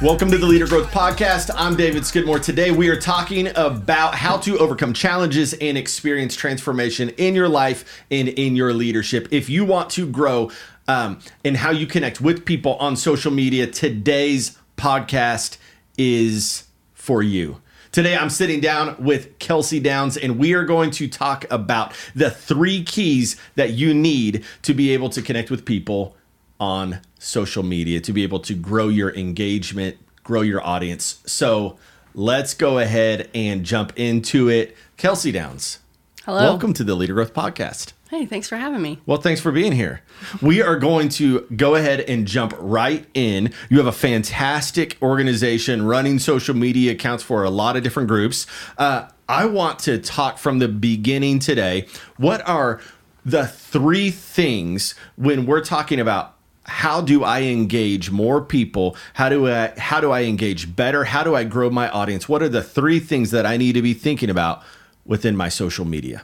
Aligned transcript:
Welcome 0.00 0.30
to 0.30 0.38
the 0.38 0.46
Leader 0.46 0.68
Growth 0.68 0.92
Podcast. 0.92 1.50
I'm 1.56 1.74
David 1.74 2.06
Skidmore. 2.06 2.38
Today 2.38 2.70
we 2.70 2.88
are 2.88 3.00
talking 3.00 3.48
about 3.56 4.14
how 4.14 4.36
to 4.38 4.56
overcome 4.58 4.92
challenges 4.92 5.54
and 5.54 5.76
experience 5.76 6.36
transformation 6.36 7.08
in 7.16 7.34
your 7.34 7.48
life 7.48 8.04
and 8.08 8.28
in 8.28 8.54
your 8.54 8.72
leadership. 8.72 9.26
If 9.32 9.50
you 9.50 9.64
want 9.64 9.90
to 9.90 10.08
grow 10.08 10.52
um, 10.86 11.18
and 11.44 11.56
how 11.56 11.72
you 11.72 11.84
connect 11.84 12.20
with 12.20 12.44
people 12.44 12.76
on 12.76 12.94
social 12.94 13.32
media, 13.32 13.66
today's 13.66 14.56
podcast 14.76 15.56
is 15.98 16.68
for 16.94 17.20
you. 17.20 17.60
Today, 17.90 18.16
I'm 18.16 18.30
sitting 18.30 18.60
down 18.60 19.02
with 19.02 19.36
Kelsie 19.40 19.82
Downs, 19.82 20.16
and 20.16 20.38
we 20.38 20.54
are 20.54 20.64
going 20.64 20.92
to 20.92 21.08
talk 21.08 21.44
about 21.50 21.92
the 22.14 22.30
three 22.30 22.84
keys 22.84 23.34
that 23.56 23.72
you 23.72 23.92
need 23.94 24.44
to 24.62 24.74
be 24.74 24.90
able 24.90 25.08
to 25.08 25.22
connect 25.22 25.50
with 25.50 25.64
people 25.64 26.14
on 26.60 27.00
social 27.18 27.62
media 27.62 28.00
to 28.00 28.12
be 28.12 28.22
able 28.22 28.40
to 28.40 28.54
grow 28.54 28.88
your 28.88 29.14
engagement, 29.14 29.96
grow 30.22 30.42
your 30.42 30.64
audience. 30.64 31.20
So 31.26 31.76
let's 32.14 32.54
go 32.54 32.78
ahead 32.78 33.30
and 33.34 33.64
jump 33.64 33.92
into 33.96 34.48
it. 34.48 34.76
Kelsie 34.96 35.32
Downs. 35.32 35.78
Hello. 36.24 36.40
Welcome 36.40 36.74
to 36.74 36.84
the 36.84 36.94
Leader 36.94 37.14
Growth 37.14 37.32
Podcast. 37.32 37.92
Hey, 38.10 38.24
thanks 38.24 38.48
for 38.48 38.56
having 38.56 38.80
me. 38.80 39.00
Well, 39.04 39.18
thanks 39.18 39.40
for 39.40 39.52
being 39.52 39.72
here. 39.72 40.00
We 40.40 40.62
are 40.62 40.78
going 40.78 41.10
to 41.10 41.40
go 41.54 41.74
ahead 41.74 42.00
and 42.00 42.26
jump 42.26 42.54
right 42.58 43.06
in. 43.12 43.52
You 43.68 43.76
have 43.78 43.86
a 43.86 43.92
fantastic 43.92 44.96
organization 45.02 45.84
running 45.84 46.18
social 46.18 46.56
media 46.56 46.92
accounts 46.92 47.22
for 47.22 47.44
a 47.44 47.50
lot 47.50 47.76
of 47.76 47.82
different 47.82 48.08
groups. 48.08 48.46
Uh, 48.78 49.08
I 49.28 49.44
want 49.44 49.78
to 49.80 49.98
talk 49.98 50.38
from 50.38 50.58
the 50.58 50.68
beginning 50.68 51.38
today. 51.38 51.86
What 52.16 52.46
are 52.48 52.80
the 53.26 53.46
three 53.46 54.10
things 54.10 54.94
when 55.16 55.44
we're 55.44 55.64
talking 55.64 56.00
about 56.00 56.37
how 56.68 57.00
do 57.00 57.24
I 57.24 57.42
engage 57.42 58.10
more 58.10 58.40
people? 58.40 58.96
How 59.14 59.28
do 59.28 59.48
I 59.48 59.72
how 59.78 60.00
do 60.00 60.12
I 60.12 60.22
engage 60.22 60.76
better? 60.76 61.04
How 61.04 61.24
do 61.24 61.34
I 61.34 61.44
grow 61.44 61.70
my 61.70 61.88
audience? 61.88 62.28
What 62.28 62.42
are 62.42 62.48
the 62.48 62.62
three 62.62 63.00
things 63.00 63.30
that 63.30 63.46
I 63.46 63.56
need 63.56 63.72
to 63.72 63.82
be 63.82 63.94
thinking 63.94 64.30
about 64.30 64.62
within 65.04 65.36
my 65.36 65.48
social 65.48 65.84
media? 65.84 66.22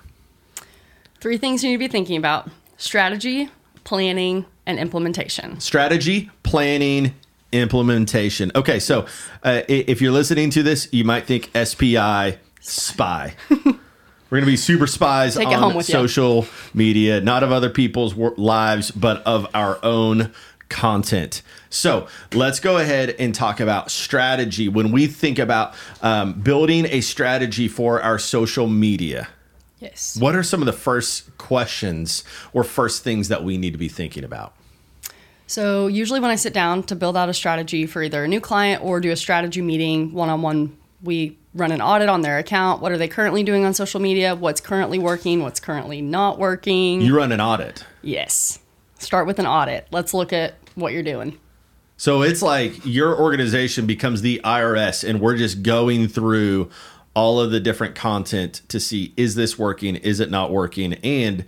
Three 1.20 1.38
things 1.38 1.64
you 1.64 1.70
need 1.70 1.76
to 1.76 1.78
be 1.78 1.88
thinking 1.88 2.18
about 2.18 2.50
strategy, 2.76 3.48
planning, 3.84 4.44
and 4.66 4.78
implementation. 4.78 5.58
Strategy, 5.60 6.30
planning, 6.42 7.14
implementation. 7.52 8.52
Okay, 8.54 8.78
so 8.78 9.06
uh, 9.42 9.62
if 9.68 10.02
you're 10.02 10.12
listening 10.12 10.50
to 10.50 10.62
this, 10.62 10.88
you 10.92 11.04
might 11.04 11.24
think 11.24 11.50
SPI, 11.56 12.38
spy. 12.60 13.34
We're 14.34 14.40
going 14.40 14.46
to 14.46 14.52
be 14.54 14.56
super 14.56 14.88
spies 14.88 15.36
Take 15.36 15.46
on 15.46 15.76
with 15.76 15.88
you. 15.88 15.92
social 15.92 16.48
media, 16.74 17.20
not 17.20 17.44
of 17.44 17.52
other 17.52 17.70
people's 17.70 18.16
lives, 18.16 18.90
but 18.90 19.22
of 19.24 19.46
our 19.54 19.78
own 19.84 20.32
content. 20.68 21.40
So 21.70 22.08
let's 22.32 22.58
go 22.58 22.78
ahead 22.78 23.10
and 23.20 23.32
talk 23.32 23.60
about 23.60 23.92
strategy. 23.92 24.68
When 24.68 24.90
we 24.90 25.06
think 25.06 25.38
about 25.38 25.74
um, 26.02 26.32
building 26.40 26.84
a 26.86 27.00
strategy 27.00 27.68
for 27.68 28.02
our 28.02 28.18
social 28.18 28.66
media, 28.66 29.28
Yes. 29.78 30.16
what 30.18 30.34
are 30.34 30.42
some 30.42 30.60
of 30.60 30.66
the 30.66 30.72
first 30.72 31.38
questions 31.38 32.24
or 32.52 32.64
first 32.64 33.04
things 33.04 33.28
that 33.28 33.44
we 33.44 33.56
need 33.56 33.70
to 33.70 33.78
be 33.78 33.88
thinking 33.88 34.24
about? 34.24 34.52
So, 35.46 35.86
usually 35.86 36.18
when 36.18 36.32
I 36.32 36.34
sit 36.34 36.52
down 36.52 36.82
to 36.84 36.96
build 36.96 37.16
out 37.16 37.28
a 37.28 37.34
strategy 37.34 37.86
for 37.86 38.02
either 38.02 38.24
a 38.24 38.26
new 38.26 38.40
client 38.40 38.82
or 38.82 38.98
do 38.98 39.12
a 39.12 39.16
strategy 39.16 39.62
meeting 39.62 40.12
one 40.12 40.28
on 40.28 40.42
one, 40.42 40.76
we 41.04 41.38
run 41.54 41.72
an 41.72 41.80
audit 41.80 42.08
on 42.08 42.22
their 42.22 42.38
account. 42.38 42.82
What 42.82 42.92
are 42.92 42.98
they 42.98 43.08
currently 43.08 43.42
doing 43.42 43.64
on 43.64 43.74
social 43.74 44.00
media? 44.00 44.34
What's 44.34 44.60
currently 44.60 44.98
working? 44.98 45.42
What's 45.42 45.60
currently 45.60 46.02
not 46.02 46.38
working? 46.38 47.00
You 47.00 47.16
run 47.16 47.32
an 47.32 47.40
audit. 47.40 47.84
yes. 48.02 48.58
Start 48.98 49.26
with 49.26 49.38
an 49.38 49.46
audit. 49.46 49.86
Let's 49.90 50.14
look 50.14 50.32
at 50.32 50.54
what 50.76 50.92
you're 50.92 51.02
doing. 51.02 51.38
So 51.96 52.22
it's 52.22 52.40
like 52.42 52.84
your 52.86 53.18
organization 53.20 53.86
becomes 53.86 54.22
the 54.22 54.40
IRS, 54.44 55.06
and 55.06 55.20
we're 55.20 55.36
just 55.36 55.62
going 55.62 56.08
through 56.08 56.70
all 57.14 57.38
of 57.38 57.50
the 57.50 57.60
different 57.60 57.94
content 57.94 58.62
to 58.68 58.80
see 58.80 59.12
is 59.16 59.34
this 59.34 59.58
working, 59.58 59.96
is 59.96 60.20
it 60.20 60.30
not 60.30 60.50
working, 60.50 60.94
and 61.04 61.44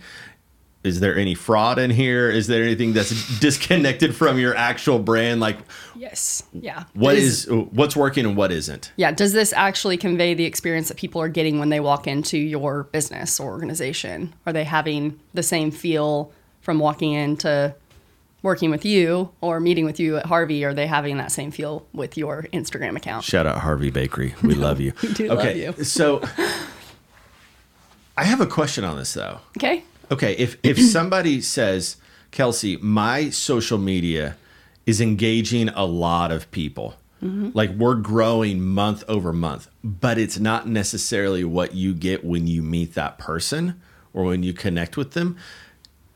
is 0.83 0.99
there 0.99 1.17
any 1.17 1.33
fraud 1.35 1.79
in 1.79 1.89
here? 1.89 2.29
Is 2.29 2.47
there 2.47 2.63
anything 2.63 2.93
that's 2.93 3.39
disconnected 3.39 4.15
from 4.15 4.37
your 4.39 4.55
actual 4.55 4.99
brand? 4.99 5.41
Like, 5.41 5.57
Yes. 5.95 6.43
Yeah. 6.53 6.83
What 6.93 7.15
is 7.15 7.47
what's 7.49 7.95
working 7.95 8.25
and 8.25 8.37
what 8.37 8.51
isn't? 8.51 8.91
Yeah, 8.95 9.11
does 9.11 9.33
this 9.33 9.51
actually 9.53 9.97
convey 9.97 10.33
the 10.33 10.45
experience 10.45 10.87
that 10.89 10.97
people 10.97 11.21
are 11.21 11.27
getting 11.27 11.59
when 11.59 11.69
they 11.69 11.79
walk 11.79 12.07
into 12.07 12.37
your 12.37 12.83
business 12.83 13.39
or 13.39 13.51
organization? 13.51 14.33
Are 14.45 14.53
they 14.53 14.63
having 14.63 15.19
the 15.33 15.43
same 15.43 15.71
feel 15.71 16.31
from 16.61 16.79
walking 16.79 17.13
into 17.13 17.75
working 18.43 18.69
with 18.69 18.85
you 18.85 19.31
or 19.41 19.59
meeting 19.59 19.85
with 19.85 19.99
you 19.99 20.17
at 20.17 20.27
Harvey? 20.27 20.63
Are 20.63 20.73
they 20.73 20.87
having 20.87 21.17
that 21.17 21.31
same 21.31 21.51
feel 21.51 21.87
with 21.93 22.17
your 22.17 22.43
Instagram 22.53 22.95
account? 22.95 23.23
Shout 23.23 23.45
out 23.47 23.57
Harvey 23.57 23.89
Bakery. 23.89 24.35
We 24.43 24.53
love 24.67 24.79
you. 24.79 24.93
We 25.01 25.13
do 25.13 25.27
love 25.29 25.39
okay, 25.39 25.59
you. 25.59 25.83
so 25.83 26.21
I 28.15 28.23
have 28.23 28.39
a 28.41 28.47
question 28.47 28.83
on 28.83 28.97
this 28.97 29.13
though. 29.13 29.39
Okay. 29.57 29.83
Okay, 30.11 30.33
if 30.33 30.57
if 30.63 30.79
somebody 30.91 31.41
says, 31.41 31.97
Kelsie, 32.31 32.81
my 32.81 33.29
social 33.29 33.77
media 33.77 34.37
is 34.85 35.01
engaging 35.01 35.69
a 35.69 35.85
lot 35.85 36.31
of 36.31 36.49
people. 36.51 36.95
Mm-hmm. 37.23 37.49
Like 37.53 37.71
we're 37.71 37.95
growing 37.95 38.61
month 38.61 39.03
over 39.07 39.33
month, 39.33 39.69
but 39.83 40.17
it's 40.17 40.39
not 40.39 40.67
necessarily 40.67 41.43
what 41.43 41.73
you 41.73 41.93
get 41.93 42.23
when 42.23 42.47
you 42.47 42.61
meet 42.61 42.93
that 42.93 43.17
person 43.17 43.81
or 44.13 44.23
when 44.23 44.43
you 44.43 44.53
connect 44.53 44.97
with 44.97 45.11
them. 45.11 45.35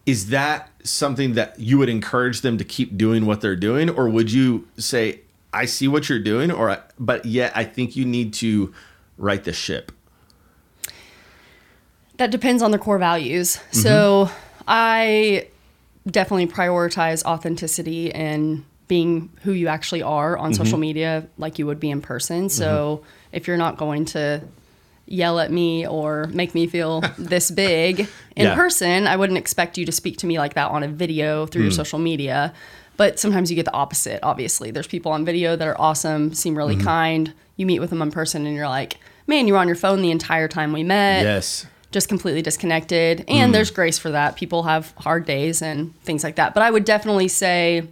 Is 0.06 0.30
that 0.30 0.70
something 0.84 1.34
that 1.34 1.60
you 1.60 1.78
would 1.78 1.90
encourage 1.90 2.42
them 2.42 2.58
to 2.58 2.64
keep 2.64 2.98
doing 2.98 3.26
what 3.26 3.42
they're 3.42 3.56
doing 3.56 3.90
or 3.90 4.10
would 4.10 4.32
you 4.32 4.68
say 4.78 5.22
I 5.54 5.66
see 5.66 5.88
what 5.88 6.08
you're 6.08 6.20
doing 6.20 6.52
or 6.52 6.84
but 7.00 7.26
yet 7.26 7.52
I 7.56 7.66
think 7.66 7.96
you 7.96 8.06
need 8.06 8.34
to 8.36 8.74
right 9.18 9.44
the 9.44 9.54
ship? 9.54 9.92
That 12.22 12.30
depends 12.30 12.62
on 12.62 12.70
their 12.70 12.80
core 12.80 13.00
values. 13.00 13.60
So 13.72 14.30
I 14.68 15.48
definitely 16.06 16.46
prioritize 16.46 17.24
authenticity 17.24 18.14
and 18.14 18.64
being 18.88 19.32
who 19.42 19.54
you 19.54 19.68
actually 19.68 20.04
are 20.04 20.38
on 20.38 20.54
social 20.54 20.74
mm-hmm. 20.74 20.82
media 20.82 21.28
like 21.40 21.58
you 21.58 21.66
would 21.66 21.80
be 21.80 21.90
in 21.90 22.00
person. 22.00 22.50
So 22.50 22.98
mm-hmm. 22.98 23.36
if 23.36 23.48
you're 23.48 23.58
not 23.58 23.78
going 23.78 24.06
to 24.06 24.44
yell 25.08 25.40
at 25.40 25.52
me 25.52 25.88
or 25.88 26.28
make 26.28 26.54
me 26.54 26.68
feel 26.68 27.02
this 27.18 27.50
big 27.50 28.02
in 28.36 28.46
Yeah. 28.46 28.54
person, 28.54 29.08
I 29.08 29.16
wouldn't 29.16 29.40
expect 29.40 29.80
you 29.80 29.88
to 29.88 29.92
speak 29.92 30.18
to 30.18 30.28
me 30.28 30.38
like 30.38 30.54
that 30.54 30.70
on 30.70 30.84
a 30.84 30.88
video 30.88 31.48
through 31.48 31.64
your 31.64 31.72
mm. 31.72 31.76
social 31.76 31.98
media. 31.98 32.54
But 32.98 33.18
sometimes 33.18 33.50
you 33.50 33.56
get 33.56 33.66
the 33.66 33.74
opposite, 33.74 34.20
obviously. 34.22 34.70
There's 34.70 34.86
people 34.86 35.12
on 35.12 35.26
video 35.26 35.56
that 35.56 35.68
are 35.68 35.82
awesome, 35.82 36.36
seem 36.36 36.56
really 36.56 36.76
mm-hmm. 36.76 36.86
kind. 36.86 37.34
You 37.58 37.66
meet 37.66 37.80
with 37.80 37.90
them 37.90 38.04
in 38.04 38.12
person 38.12 38.46
and 38.46 38.56
you're 38.56 38.70
like, 38.70 38.98
man, 39.26 39.48
you 39.48 39.54
were 39.54 39.60
on 39.60 39.66
your 39.66 39.76
phone 39.76 40.04
the 40.04 40.12
entire 40.12 40.48
time 40.48 40.72
we 40.72 40.84
met 40.84 41.24
Yes. 41.24 41.66
Just 41.92 42.08
completely 42.08 42.42
disconnected. 42.42 43.26
And 43.28 43.50
mm. 43.50 43.54
there's 43.54 43.72
grace 43.72 43.98
for 43.98 44.12
that. 44.12 44.36
People 44.36 44.64
have 44.64 44.94
hard 44.98 45.26
days 45.26 45.62
and 45.62 45.96
things 46.02 46.24
like 46.24 46.36
that. 46.36 46.54
But 46.54 46.64
I 46.64 46.72
would 46.72 46.86
definitely 46.86 47.28
say 47.28 47.88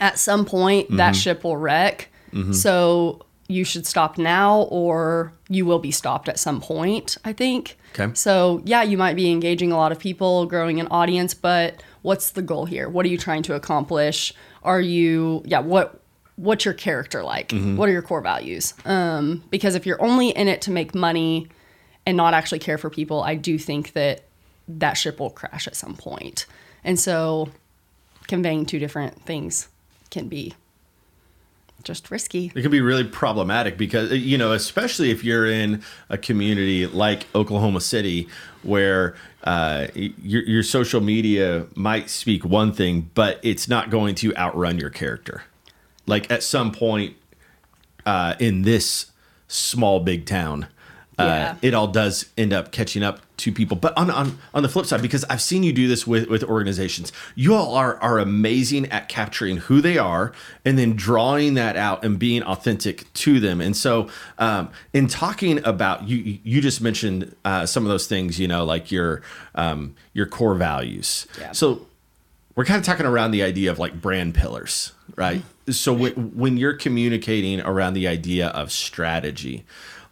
at 0.00 0.18
some 0.18 0.44
point 0.44 0.90
that 0.96 1.12
mm-hmm. 1.12 1.20
ship 1.20 1.44
will 1.44 1.56
wreck. 1.56 2.08
Mm-hmm. 2.32 2.52
So 2.52 3.24
you 3.48 3.64
should 3.64 3.86
stop 3.86 4.16
now 4.16 4.62
or 4.62 5.32
you 5.48 5.66
will 5.66 5.78
be 5.78 5.90
stopped 5.90 6.28
at 6.28 6.38
some 6.38 6.60
point, 6.60 7.18
I 7.24 7.32
think. 7.32 7.76
Okay. 7.98 8.12
So, 8.14 8.62
yeah, 8.64 8.82
you 8.82 8.96
might 8.96 9.14
be 9.14 9.30
engaging 9.30 9.70
a 9.70 9.76
lot 9.76 9.92
of 9.92 9.98
people, 9.98 10.46
growing 10.46 10.80
an 10.80 10.88
audience, 10.90 11.34
but 11.34 11.82
what's 12.02 12.30
the 12.30 12.42
goal 12.42 12.64
here? 12.64 12.88
What 12.88 13.04
are 13.04 13.08
you 13.08 13.18
trying 13.18 13.42
to 13.44 13.54
accomplish? 13.54 14.32
Are 14.62 14.80
you, 14.80 15.42
yeah, 15.44 15.60
what 15.60 16.00
what's 16.36 16.64
your 16.64 16.74
character 16.74 17.22
like? 17.22 17.50
Mm-hmm. 17.50 17.76
What 17.76 17.88
are 17.88 17.92
your 17.92 18.02
core 18.02 18.20
values? 18.20 18.74
Um, 18.84 19.44
because 19.50 19.76
if 19.76 19.86
you're 19.86 20.02
only 20.02 20.30
in 20.30 20.48
it 20.48 20.62
to 20.62 20.72
make 20.72 20.92
money 20.92 21.48
and 22.06 22.16
not 22.16 22.34
actually 22.34 22.58
care 22.58 22.78
for 22.78 22.90
people, 22.90 23.22
I 23.22 23.34
do 23.34 23.58
think 23.58 23.92
that 23.92 24.24
that 24.68 24.94
ship 24.94 25.20
will 25.20 25.30
crash 25.30 25.66
at 25.66 25.76
some 25.76 25.94
point. 25.94 26.46
And 26.82 26.98
so 26.98 27.50
conveying 28.26 28.66
two 28.66 28.78
different 28.78 29.22
things 29.22 29.68
can 30.10 30.28
be 30.28 30.54
just 31.82 32.10
risky. 32.10 32.50
It 32.54 32.62
can 32.62 32.70
be 32.70 32.80
really 32.80 33.04
problematic 33.04 33.76
because 33.76 34.10
you 34.12 34.38
know, 34.38 34.52
especially 34.52 35.10
if 35.10 35.22
you're 35.22 35.46
in 35.46 35.82
a 36.08 36.18
community 36.18 36.86
like 36.86 37.26
Oklahoma 37.34 37.80
City, 37.80 38.28
where 38.62 39.14
uh, 39.44 39.88
your 39.94 40.42
your 40.42 40.62
social 40.62 41.00
media 41.00 41.66
might 41.74 42.10
speak 42.10 42.44
one 42.44 42.72
thing, 42.72 43.10
but 43.14 43.38
it's 43.42 43.68
not 43.68 43.90
going 43.90 44.14
to 44.16 44.34
outrun 44.36 44.78
your 44.78 44.90
character. 44.90 45.42
Like 46.06 46.30
at 46.30 46.42
some 46.42 46.72
point 46.72 47.16
uh, 48.06 48.34
in 48.38 48.62
this 48.62 49.06
small 49.46 50.00
big 50.00 50.26
town, 50.26 50.64
uh, 50.64 50.68
Yeah. 51.18 51.56
it 51.62 51.74
all 51.74 51.86
does 51.86 52.26
end 52.36 52.52
up 52.52 52.72
catching 52.72 53.02
up 53.02 53.20
to 53.36 53.52
people. 53.52 53.76
But 53.76 53.96
on, 53.96 54.10
on 54.10 54.38
on 54.52 54.62
the 54.62 54.68
flip 54.68 54.86
side, 54.86 55.02
because 55.02 55.24
I've 55.24 55.42
seen 55.42 55.62
you 55.62 55.72
do 55.72 55.88
this 55.88 56.06
with 56.06 56.28
with 56.28 56.42
organizations, 56.44 57.12
you 57.34 57.54
all 57.54 57.74
are 57.74 57.96
are 58.00 58.18
amazing 58.18 58.86
at 58.90 59.08
capturing 59.08 59.58
who 59.58 59.80
they 59.80 59.98
are 59.98 60.32
and 60.64 60.78
then 60.78 60.94
drawing 60.94 61.54
that 61.54 61.76
out 61.76 62.04
and 62.04 62.18
being 62.18 62.42
authentic 62.42 63.12
to 63.14 63.40
them. 63.40 63.60
And 63.60 63.76
so, 63.76 64.08
um, 64.38 64.70
in 64.92 65.06
talking 65.06 65.64
about 65.64 66.08
you, 66.08 66.38
you 66.42 66.60
just 66.60 66.80
mentioned 66.80 67.34
uh, 67.44 67.66
some 67.66 67.84
of 67.84 67.90
those 67.90 68.06
things, 68.06 68.38
you 68.38 68.48
know, 68.48 68.64
like 68.64 68.90
your 68.90 69.22
um, 69.54 69.94
your 70.12 70.26
core 70.26 70.54
values. 70.54 71.26
Yeah. 71.40 71.52
So 71.52 71.86
we're 72.56 72.64
kind 72.64 72.78
of 72.78 72.84
talking 72.84 73.06
around 73.06 73.32
the 73.32 73.42
idea 73.42 73.70
of 73.70 73.78
like 73.78 74.00
brand 74.00 74.34
pillars, 74.34 74.92
right? 75.16 75.42
so 75.70 75.92
when, 75.92 76.12
when 76.36 76.56
you're 76.56 76.74
communicating 76.74 77.60
around 77.60 77.94
the 77.94 78.06
idea 78.06 78.48
of 78.48 78.70
strategy, 78.70 79.64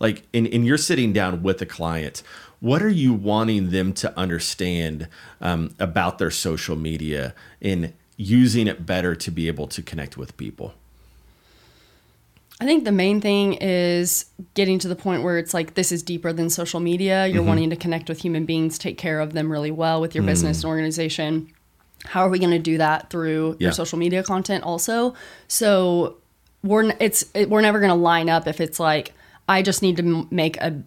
like 0.02 0.24
in, 0.32 0.46
in 0.46 0.64
you're 0.64 0.76
sitting 0.76 1.12
down 1.12 1.42
with 1.42 1.62
a 1.62 1.66
client, 1.66 2.22
what 2.60 2.82
are 2.82 2.90
you 2.90 3.14
wanting 3.14 3.70
them 3.70 3.92
to 3.94 4.18
understand 4.18 5.08
um, 5.40 5.74
about 5.78 6.18
their 6.18 6.30
social 6.30 6.76
media 6.76 7.34
and 7.62 7.92
using 8.16 8.66
it 8.66 8.84
better 8.84 9.14
to 9.14 9.30
be 9.30 9.46
able 9.46 9.68
to 9.68 9.80
connect 9.80 10.16
with 10.16 10.36
people? 10.36 10.74
I 12.60 12.64
think 12.64 12.84
the 12.84 12.92
main 12.92 13.20
thing 13.20 13.54
is 13.54 14.26
getting 14.54 14.78
to 14.80 14.88
the 14.88 14.94
point 14.94 15.22
where 15.22 15.38
it's 15.38 15.54
like 15.54 15.74
this 15.74 15.90
is 15.90 16.02
deeper 16.02 16.32
than 16.32 16.50
social 16.50 16.80
media. 16.80 17.26
You're 17.26 17.38
mm-hmm. 17.38 17.48
wanting 17.48 17.70
to 17.70 17.76
connect 17.76 18.08
with 18.08 18.20
human 18.20 18.44
beings, 18.44 18.78
take 18.78 18.98
care 18.98 19.20
of 19.20 19.32
them 19.32 19.50
really 19.50 19.72
well 19.72 20.00
with 20.00 20.14
your 20.14 20.22
mm. 20.22 20.28
business 20.28 20.62
and 20.62 20.68
organization. 20.68 21.52
How 22.04 22.24
are 22.24 22.28
we 22.28 22.38
going 22.38 22.52
to 22.52 22.60
do 22.60 22.78
that 22.78 23.10
through 23.10 23.56
yeah. 23.58 23.66
your 23.66 23.72
social 23.72 23.98
media 23.98 24.22
content 24.22 24.62
also? 24.62 25.14
So 25.48 26.18
we're 26.62 26.92
it's 27.00 27.24
it, 27.34 27.50
we're 27.50 27.62
never 27.62 27.80
going 27.80 27.90
to 27.90 27.96
line 27.96 28.28
up 28.28 28.46
if 28.46 28.60
it's 28.60 28.78
like 28.78 29.12
I 29.48 29.62
just 29.62 29.82
need 29.82 29.96
to 29.96 30.02
m- 30.02 30.28
make 30.30 30.56
a 30.58 30.82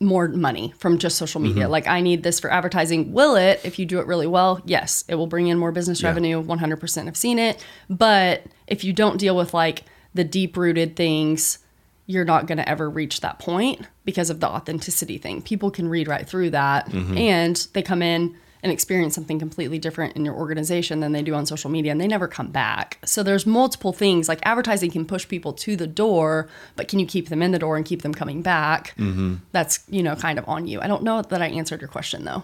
more 0.00 0.28
money 0.28 0.74
from 0.78 0.98
just 0.98 1.16
social 1.16 1.40
media. 1.40 1.64
Mm-hmm. 1.64 1.72
Like 1.72 1.86
I 1.86 2.00
need 2.00 2.22
this 2.22 2.40
for 2.40 2.52
advertising. 2.52 3.12
Will 3.12 3.36
it 3.36 3.60
if 3.64 3.78
you 3.78 3.86
do 3.86 4.00
it 4.00 4.06
really 4.06 4.26
well? 4.26 4.60
Yes, 4.64 5.04
it 5.08 5.14
will 5.14 5.26
bring 5.26 5.48
in 5.48 5.58
more 5.58 5.72
business 5.72 6.02
yeah. 6.02 6.08
revenue. 6.08 6.42
100% 6.42 7.08
I've 7.08 7.16
seen 7.16 7.38
it. 7.38 7.64
But 7.88 8.44
if 8.66 8.84
you 8.84 8.92
don't 8.92 9.18
deal 9.18 9.36
with 9.36 9.54
like 9.54 9.84
the 10.12 10.24
deep 10.24 10.56
rooted 10.56 10.96
things, 10.96 11.58
you're 12.06 12.24
not 12.24 12.46
going 12.46 12.58
to 12.58 12.68
ever 12.68 12.90
reach 12.90 13.20
that 13.22 13.38
point 13.38 13.80
because 14.04 14.30
of 14.30 14.40
the 14.40 14.48
authenticity 14.48 15.18
thing. 15.18 15.40
People 15.42 15.70
can 15.70 15.88
read 15.88 16.06
right 16.06 16.28
through 16.28 16.50
that 16.50 16.90
mm-hmm. 16.90 17.16
and 17.16 17.66
they 17.72 17.82
come 17.82 18.02
in 18.02 18.36
and 18.64 18.72
experience 18.72 19.14
something 19.14 19.38
completely 19.38 19.78
different 19.78 20.16
in 20.16 20.24
your 20.24 20.34
organization 20.34 21.00
than 21.00 21.12
they 21.12 21.22
do 21.22 21.34
on 21.34 21.44
social 21.44 21.70
media 21.70 21.92
and 21.92 22.00
they 22.00 22.08
never 22.08 22.26
come 22.26 22.48
back. 22.48 22.98
So 23.04 23.22
there's 23.22 23.44
multiple 23.44 23.92
things 23.92 24.26
like 24.26 24.40
advertising 24.42 24.90
can 24.90 25.04
push 25.04 25.28
people 25.28 25.52
to 25.52 25.76
the 25.76 25.86
door, 25.86 26.48
but 26.74 26.88
can 26.88 26.98
you 26.98 27.04
keep 27.04 27.28
them 27.28 27.42
in 27.42 27.50
the 27.50 27.58
door 27.58 27.76
and 27.76 27.84
keep 27.84 28.00
them 28.00 28.14
coming 28.14 28.40
back? 28.40 28.94
Mm-hmm. 28.96 29.34
That's, 29.52 29.84
you 29.90 30.02
know, 30.02 30.16
kind 30.16 30.38
of 30.38 30.48
on 30.48 30.66
you. 30.66 30.80
I 30.80 30.86
don't 30.86 31.02
know 31.02 31.20
that 31.20 31.42
I 31.42 31.48
answered 31.48 31.82
your 31.82 31.88
question 31.88 32.24
though. 32.24 32.42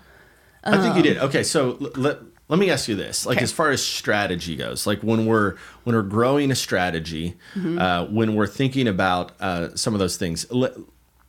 I 0.63 0.77
think 0.77 0.95
you 0.95 1.03
did. 1.03 1.17
Okay, 1.17 1.43
so 1.43 1.79
let, 1.97 2.19
let 2.49 2.59
me 2.59 2.69
ask 2.71 2.87
you 2.87 2.97
this 2.97 3.25
like 3.25 3.39
okay. 3.39 3.45
as 3.45 3.51
far 3.51 3.71
as 3.71 3.83
strategy 3.83 4.57
goes 4.57 4.87
like 4.87 5.01
when 5.01 5.25
we're 5.25 5.55
when 5.85 5.97
we're 5.97 6.03
growing 6.03 6.51
a 6.51 6.55
strategy 6.55 7.39
mm-hmm. 7.55 7.79
uh, 7.79 8.05
when 8.07 8.35
we're 8.35 8.47
thinking 8.47 8.87
about 8.87 9.33
uh, 9.41 9.75
some 9.75 9.95
of 9.95 10.01
those 10.01 10.19
things 10.19 10.45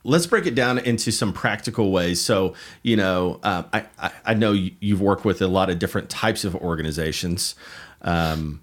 us 0.04 0.26
break 0.26 0.46
it 0.46 0.54
down 0.54 0.78
into 0.78 1.10
some 1.10 1.32
practical 1.32 1.90
ways 1.92 2.20
so 2.20 2.54
you 2.82 2.96
know 2.96 3.40
uh, 3.42 3.62
I, 3.72 3.86
I, 3.98 4.12
I 4.26 4.34
know 4.34 4.52
you've 4.52 5.00
worked 5.00 5.24
with 5.24 5.40
a 5.42 5.48
lot 5.48 5.70
of 5.70 5.78
different 5.78 6.10
types 6.10 6.44
of 6.44 6.54
organizations 6.56 7.54
um, 8.02 8.62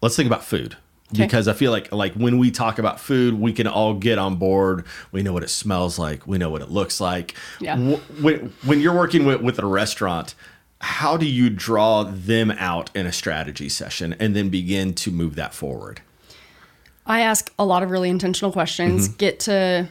let's 0.00 0.16
think 0.16 0.26
about 0.26 0.44
food 0.44 0.76
Okay. 1.14 1.24
because 1.24 1.48
I 1.48 1.54
feel 1.54 1.72
like 1.72 1.90
like 1.90 2.12
when 2.14 2.36
we 2.36 2.50
talk 2.50 2.78
about 2.78 3.00
food, 3.00 3.40
we 3.40 3.54
can 3.54 3.66
all 3.66 3.94
get 3.94 4.18
on 4.18 4.36
board. 4.36 4.84
We 5.10 5.22
know 5.22 5.32
what 5.32 5.42
it 5.42 5.48
smells 5.48 5.98
like. 5.98 6.26
We 6.26 6.36
know 6.36 6.50
what 6.50 6.60
it 6.60 6.70
looks 6.70 7.00
like. 7.00 7.34
Yeah. 7.60 7.78
When, 7.78 8.52
when 8.64 8.80
you're 8.80 8.94
working 8.94 9.24
with, 9.24 9.40
with 9.40 9.58
a 9.58 9.64
restaurant, 9.64 10.34
how 10.80 11.16
do 11.16 11.26
you 11.26 11.48
draw 11.48 12.04
them 12.04 12.50
out 12.52 12.94
in 12.94 13.06
a 13.06 13.12
strategy 13.12 13.70
session 13.70 14.14
and 14.18 14.36
then 14.36 14.50
begin 14.50 14.92
to 14.94 15.10
move 15.10 15.34
that 15.36 15.54
forward? 15.54 16.02
I 17.06 17.20
ask 17.20 17.50
a 17.58 17.64
lot 17.64 17.82
of 17.82 17.90
really 17.90 18.10
intentional 18.10 18.52
questions, 18.52 19.08
mm-hmm. 19.08 19.16
get 19.16 19.40
to, 19.40 19.88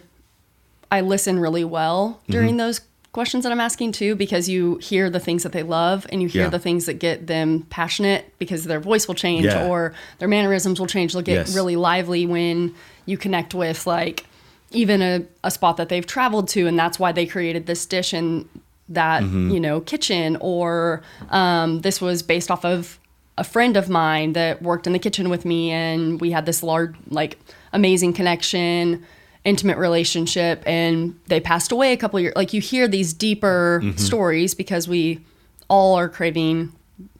I 0.91 1.01
listen 1.01 1.39
really 1.39 1.65
well 1.65 2.21
during 2.29 2.49
mm-hmm. 2.49 2.57
those 2.57 2.81
questions 3.11 3.43
that 3.43 3.51
I'm 3.51 3.59
asking 3.59 3.93
too, 3.93 4.15
because 4.15 4.47
you 4.47 4.77
hear 4.77 5.09
the 5.09 5.19
things 5.19 5.43
that 5.43 5.51
they 5.51 5.63
love 5.63 6.05
and 6.11 6.21
you 6.21 6.27
hear 6.27 6.43
yeah. 6.43 6.49
the 6.49 6.59
things 6.59 6.85
that 6.85 6.95
get 6.95 7.27
them 7.27 7.65
passionate 7.69 8.31
because 8.37 8.65
their 8.65 8.79
voice 8.79 9.07
will 9.07 9.15
change 9.15 9.45
yeah. 9.45 9.67
or 9.67 9.93
their 10.19 10.27
mannerisms 10.27 10.79
will 10.79 10.87
change. 10.87 11.13
They'll 11.13 11.23
get 11.23 11.47
yes. 11.47 11.55
really 11.55 11.75
lively 11.75 12.25
when 12.25 12.75
you 13.05 13.17
connect 13.17 13.53
with 13.53 13.87
like 13.87 14.25
even 14.71 15.01
a, 15.01 15.25
a 15.43 15.51
spot 15.51 15.77
that 15.77 15.89
they've 15.89 16.05
traveled 16.05 16.47
to 16.49 16.67
and 16.67 16.77
that's 16.77 16.99
why 16.99 17.11
they 17.11 17.25
created 17.25 17.65
this 17.65 17.85
dish 17.85 18.13
in 18.13 18.47
that 18.89 19.23
mm-hmm. 19.23 19.49
you 19.49 19.59
know 19.59 19.81
kitchen 19.81 20.37
or 20.39 21.01
um, 21.29 21.81
this 21.81 21.99
was 21.99 22.21
based 22.21 22.51
off 22.51 22.63
of 22.63 22.99
a 23.37 23.43
friend 23.43 23.77
of 23.77 23.89
mine 23.89 24.33
that 24.33 24.61
worked 24.61 24.87
in 24.87 24.93
the 24.93 24.99
kitchen 24.99 25.29
with 25.29 25.45
me 25.45 25.71
and 25.71 26.21
we 26.21 26.31
had 26.31 26.45
this 26.45 26.63
large 26.63 26.95
like 27.09 27.39
amazing 27.73 28.13
connection 28.13 29.05
intimate 29.47 29.77
relationship 29.77 30.61
and 30.65 31.17
they 31.27 31.39
passed 31.39 31.71
away 31.71 31.93
a 31.93 31.97
couple 31.97 32.19
years 32.19 32.33
like 32.35 32.51
you 32.51 32.59
hear 32.59 32.87
these 32.87 33.13
deeper 33.13 33.79
mm-hmm. 33.81 33.97
stories 33.97 34.53
because 34.53 34.87
we 34.89 35.23
all 35.69 35.95
are 35.95 36.09
craving 36.09 36.71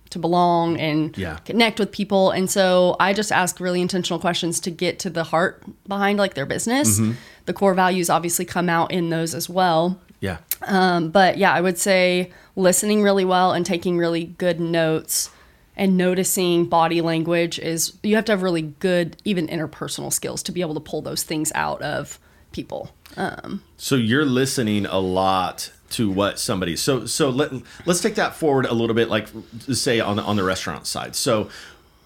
to 0.09 0.19
belong 0.19 0.77
and 0.77 1.17
yeah. 1.17 1.37
connect 1.45 1.79
with 1.79 1.89
people 1.89 2.31
and 2.31 2.49
so 2.49 2.97
i 2.99 3.13
just 3.13 3.31
ask 3.31 3.61
really 3.61 3.79
intentional 3.79 4.19
questions 4.19 4.59
to 4.59 4.69
get 4.69 4.99
to 4.99 5.09
the 5.09 5.23
heart 5.23 5.63
behind 5.87 6.19
like 6.19 6.33
their 6.33 6.45
business 6.45 6.99
mm-hmm. 6.99 7.13
the 7.45 7.53
core 7.53 7.73
values 7.73 8.09
obviously 8.09 8.43
come 8.43 8.67
out 8.67 8.91
in 8.91 9.09
those 9.09 9.33
as 9.33 9.49
well 9.49 9.97
yeah. 10.19 10.37
Um, 10.63 11.09
but 11.09 11.37
yeah, 11.37 11.53
I 11.53 11.61
would 11.61 11.77
say 11.77 12.31
listening 12.55 13.03
really 13.03 13.25
well 13.25 13.53
and 13.53 13.65
taking 13.65 13.97
really 13.97 14.25
good 14.25 14.59
notes 14.59 15.29
and 15.77 15.95
noticing 15.95 16.65
body 16.65 16.99
language 16.99 17.59
is 17.59 17.93
you 18.03 18.15
have 18.15 18.25
to 18.25 18.33
have 18.33 18.41
really 18.41 18.63
good 18.63 19.15
even 19.23 19.47
interpersonal 19.47 20.11
skills 20.11 20.43
to 20.43 20.51
be 20.51 20.61
able 20.61 20.73
to 20.73 20.79
pull 20.79 21.01
those 21.01 21.23
things 21.23 21.51
out 21.55 21.81
of 21.81 22.19
people. 22.51 22.91
Um, 23.15 23.63
so 23.77 23.95
you're 23.95 24.25
listening 24.25 24.85
a 24.87 24.99
lot 24.99 25.71
to 25.91 26.11
what 26.11 26.37
somebody 26.37 26.75
so 26.75 27.05
so 27.05 27.29
let 27.29 27.49
let's 27.85 28.01
take 28.01 28.15
that 28.15 28.35
forward 28.35 28.65
a 28.65 28.73
little 28.73 28.93
bit 28.93 29.07
like 29.07 29.29
say 29.71 30.01
on 30.01 30.17
the 30.17 30.21
on 30.23 30.35
the 30.35 30.43
restaurant 30.43 30.85
side 30.85 31.15
so 31.15 31.49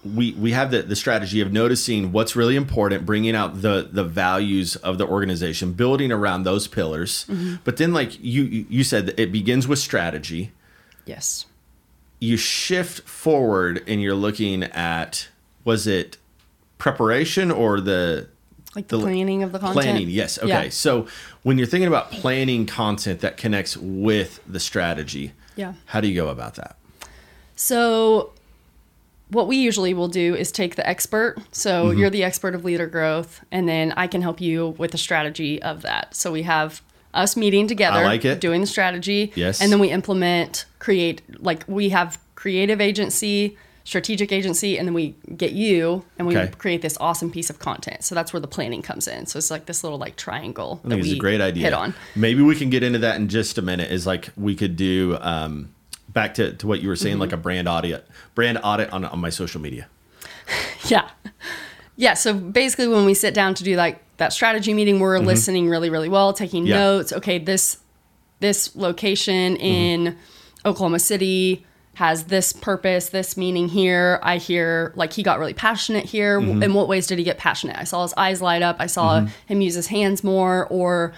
we 0.04 0.34
we 0.34 0.52
have 0.52 0.70
the, 0.70 0.82
the 0.82 0.94
strategy 0.94 1.40
of 1.40 1.52
noticing 1.52 2.12
what's 2.12 2.36
really 2.36 2.54
important 2.54 3.04
bringing 3.04 3.34
out 3.34 3.60
the 3.60 3.88
the 3.90 4.04
values 4.04 4.76
of 4.76 4.98
the 4.98 5.06
organization 5.06 5.72
building 5.72 6.12
around 6.12 6.44
those 6.44 6.68
pillars 6.68 7.24
mm-hmm. 7.28 7.56
but 7.64 7.76
then 7.76 7.92
like 7.92 8.16
you 8.22 8.44
you 8.44 8.84
said 8.84 9.12
it 9.16 9.32
begins 9.32 9.66
with 9.66 9.80
strategy 9.80 10.52
yes 11.04 11.46
you 12.22 12.36
shift 12.36 13.00
forward 13.00 13.82
and 13.88 14.00
you're 14.00 14.14
looking 14.14 14.62
at 14.62 15.28
was 15.64 15.88
it 15.88 16.18
preparation 16.78 17.50
or 17.50 17.80
the 17.80 18.28
like 18.76 18.86
the, 18.86 18.96
the 18.96 19.02
planning 19.02 19.42
of 19.42 19.50
the 19.50 19.58
content 19.58 19.74
planning 19.74 20.08
yes 20.08 20.38
okay 20.38 20.64
yeah. 20.64 20.68
so 20.68 21.04
when 21.42 21.58
you're 21.58 21.66
thinking 21.66 21.88
about 21.88 22.12
planning 22.12 22.64
content 22.64 23.20
that 23.20 23.36
connects 23.36 23.76
with 23.76 24.38
the 24.46 24.60
strategy 24.60 25.32
yeah 25.56 25.74
how 25.86 26.00
do 26.00 26.06
you 26.06 26.14
go 26.14 26.28
about 26.28 26.54
that 26.54 26.76
so 27.56 28.30
what 29.30 29.48
we 29.48 29.56
usually 29.56 29.92
will 29.92 30.08
do 30.08 30.34
is 30.34 30.52
take 30.52 30.76
the 30.76 30.86
expert. 30.86 31.38
So 31.52 31.86
mm-hmm. 31.86 31.98
you're 31.98 32.10
the 32.10 32.22
expert 32.22 32.54
of 32.54 32.66
leader 32.66 32.86
growth, 32.86 33.42
and 33.50 33.66
then 33.66 33.92
I 33.96 34.06
can 34.06 34.20
help 34.20 34.42
you 34.42 34.74
with 34.76 34.90
the 34.90 34.98
strategy 34.98 35.62
of 35.62 35.80
that. 35.82 36.14
So 36.14 36.30
we 36.30 36.42
have 36.42 36.82
us 37.14 37.36
meeting 37.36 37.66
together, 37.66 38.02
like 38.02 38.24
it. 38.24 38.40
doing 38.40 38.60
the 38.60 38.66
strategy. 38.66 39.32
Yes. 39.34 39.60
And 39.60 39.70
then 39.70 39.78
we 39.78 39.90
implement, 39.90 40.66
create, 40.78 41.22
like 41.42 41.64
we 41.66 41.90
have 41.90 42.18
creative 42.34 42.80
agency, 42.80 43.56
strategic 43.84 44.32
agency, 44.32 44.78
and 44.78 44.86
then 44.86 44.94
we 44.94 45.14
get 45.36 45.52
you 45.52 46.04
and 46.18 46.26
we 46.26 46.36
okay. 46.36 46.52
create 46.56 46.82
this 46.82 46.96
awesome 46.98 47.30
piece 47.30 47.50
of 47.50 47.58
content. 47.58 48.04
So 48.04 48.14
that's 48.14 48.32
where 48.32 48.40
the 48.40 48.48
planning 48.48 48.82
comes 48.82 49.06
in. 49.06 49.26
So 49.26 49.38
it's 49.38 49.50
like 49.50 49.66
this 49.66 49.84
little 49.84 49.98
like 49.98 50.16
triangle. 50.16 50.80
I 50.84 50.88
think 50.88 51.02
it's 51.02 51.12
a 51.12 51.16
great 51.16 51.40
idea. 51.40 51.64
Hit 51.64 51.72
on. 51.72 51.94
Maybe 52.14 52.42
we 52.42 52.54
can 52.54 52.70
get 52.70 52.82
into 52.82 53.00
that 53.00 53.16
in 53.16 53.28
just 53.28 53.58
a 53.58 53.62
minute. 53.62 53.90
Is 53.90 54.06
like 54.06 54.30
we 54.36 54.54
could 54.54 54.76
do. 54.76 55.18
Um, 55.20 55.74
back 56.12 56.34
to, 56.34 56.52
to 56.52 56.66
what 56.66 56.82
you 56.82 56.88
were 56.88 56.96
saying, 56.96 57.14
mm-hmm. 57.14 57.22
like 57.22 57.32
a 57.32 57.36
brand 57.36 57.68
audit, 57.68 58.06
brand 58.34 58.60
audit 58.62 58.92
on, 58.92 59.04
on 59.04 59.18
my 59.18 59.30
social 59.30 59.60
media. 59.60 59.88
yeah. 60.86 61.08
Yeah. 61.96 62.14
So 62.14 62.34
basically 62.34 62.88
when 62.88 63.04
we 63.04 63.14
sit 63.14 63.34
down 63.34 63.54
to 63.54 63.64
do 63.64 63.76
like 63.76 64.02
that 64.16 64.32
strategy 64.32 64.74
meeting, 64.74 65.00
we're 65.00 65.16
mm-hmm. 65.16 65.26
listening 65.26 65.68
really, 65.68 65.90
really 65.90 66.08
well, 66.08 66.32
taking 66.32 66.66
yeah. 66.66 66.76
notes. 66.76 67.12
Okay. 67.12 67.38
This, 67.38 67.78
this 68.40 68.74
location 68.74 69.54
mm-hmm. 69.54 69.64
in 69.64 70.00
mm-hmm. 70.04 70.68
Oklahoma 70.68 70.98
City 70.98 71.66
has 71.94 72.24
this 72.24 72.52
purpose, 72.52 73.10
this 73.10 73.36
meaning 73.36 73.68
here. 73.68 74.18
I 74.22 74.38
hear 74.38 74.92
like 74.96 75.12
he 75.12 75.22
got 75.22 75.38
really 75.38 75.54
passionate 75.54 76.06
here. 76.06 76.40
Mm-hmm. 76.40 76.62
In 76.62 76.74
what 76.74 76.88
ways 76.88 77.06
did 77.06 77.18
he 77.18 77.24
get 77.24 77.38
passionate? 77.38 77.76
I 77.76 77.84
saw 77.84 78.02
his 78.02 78.14
eyes 78.16 78.40
light 78.40 78.62
up. 78.62 78.76
I 78.78 78.86
saw 78.86 79.20
mm-hmm. 79.20 79.28
him 79.46 79.60
use 79.60 79.74
his 79.74 79.88
hands 79.88 80.24
more 80.24 80.66
or 80.68 81.12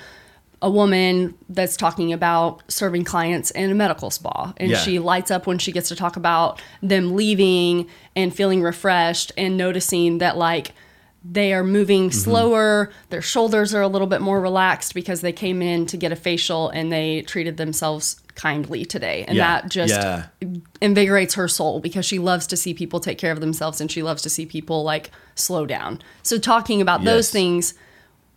a 0.63 0.71
woman 0.71 1.35
that's 1.49 1.77
talking 1.77 2.13
about 2.13 2.63
serving 2.69 3.05
clients 3.05 3.51
in 3.53 3.71
a 3.71 3.75
medical 3.75 4.11
spa 4.11 4.53
and 4.57 4.71
yeah. 4.71 4.79
she 4.79 4.99
lights 4.99 5.31
up 5.31 5.47
when 5.47 5.59
she 5.59 5.73
gets 5.73 5.89
to 5.89 5.97
talk 5.97 6.17
about 6.17 6.61
them 6.83 7.15
leaving 7.15 7.87
and 8.17 8.35
feeling 8.35 8.63
refreshed 8.63 9.33
and 9.37 9.57
noticing 9.57 10.19
that 10.19 10.37
like 10.37 10.73
they 11.25 11.53
are 11.53 11.65
moving 11.65 12.09
mm-hmm. 12.09 12.19
slower 12.19 12.93
their 13.11 13.23
shoulders 13.23 13.75
are 13.75 13.83
a 13.83 13.89
little 13.89 14.07
bit 14.07 14.21
more 14.21 14.41
relaxed 14.41 14.95
because 14.95 15.21
they 15.21 15.33
came 15.33 15.61
in 15.63 15.87
to 15.87 15.97
get 15.97 16.13
a 16.13 16.17
facial 16.17 16.69
and 16.71 16.93
they 16.93 17.23
treated 17.23 17.57
themselves 17.57 18.21
kindly 18.35 18.85
today 18.85 19.25
and 19.29 19.37
yeah. 19.37 19.61
that 19.61 19.71
just 19.71 19.95
yeah. 19.95 20.27
invigorates 20.81 21.35
her 21.35 21.47
soul 21.47 21.81
because 21.81 22.05
she 22.05 22.19
loves 22.19 22.47
to 22.47 22.57
see 22.57 22.75
people 22.75 23.01
take 23.01 23.19
care 23.19 23.33
of 23.33 23.41
themselves 23.41 23.81
and 23.81 23.91
she 23.91 24.03
loves 24.03 24.23
to 24.23 24.31
see 24.31 24.45
people 24.45 24.83
like 24.83 25.11
slow 25.35 25.67
down 25.67 26.01
so 26.23 26.39
talking 26.39 26.81
about 26.81 27.01
yes. 27.03 27.13
those 27.13 27.31
things 27.31 27.75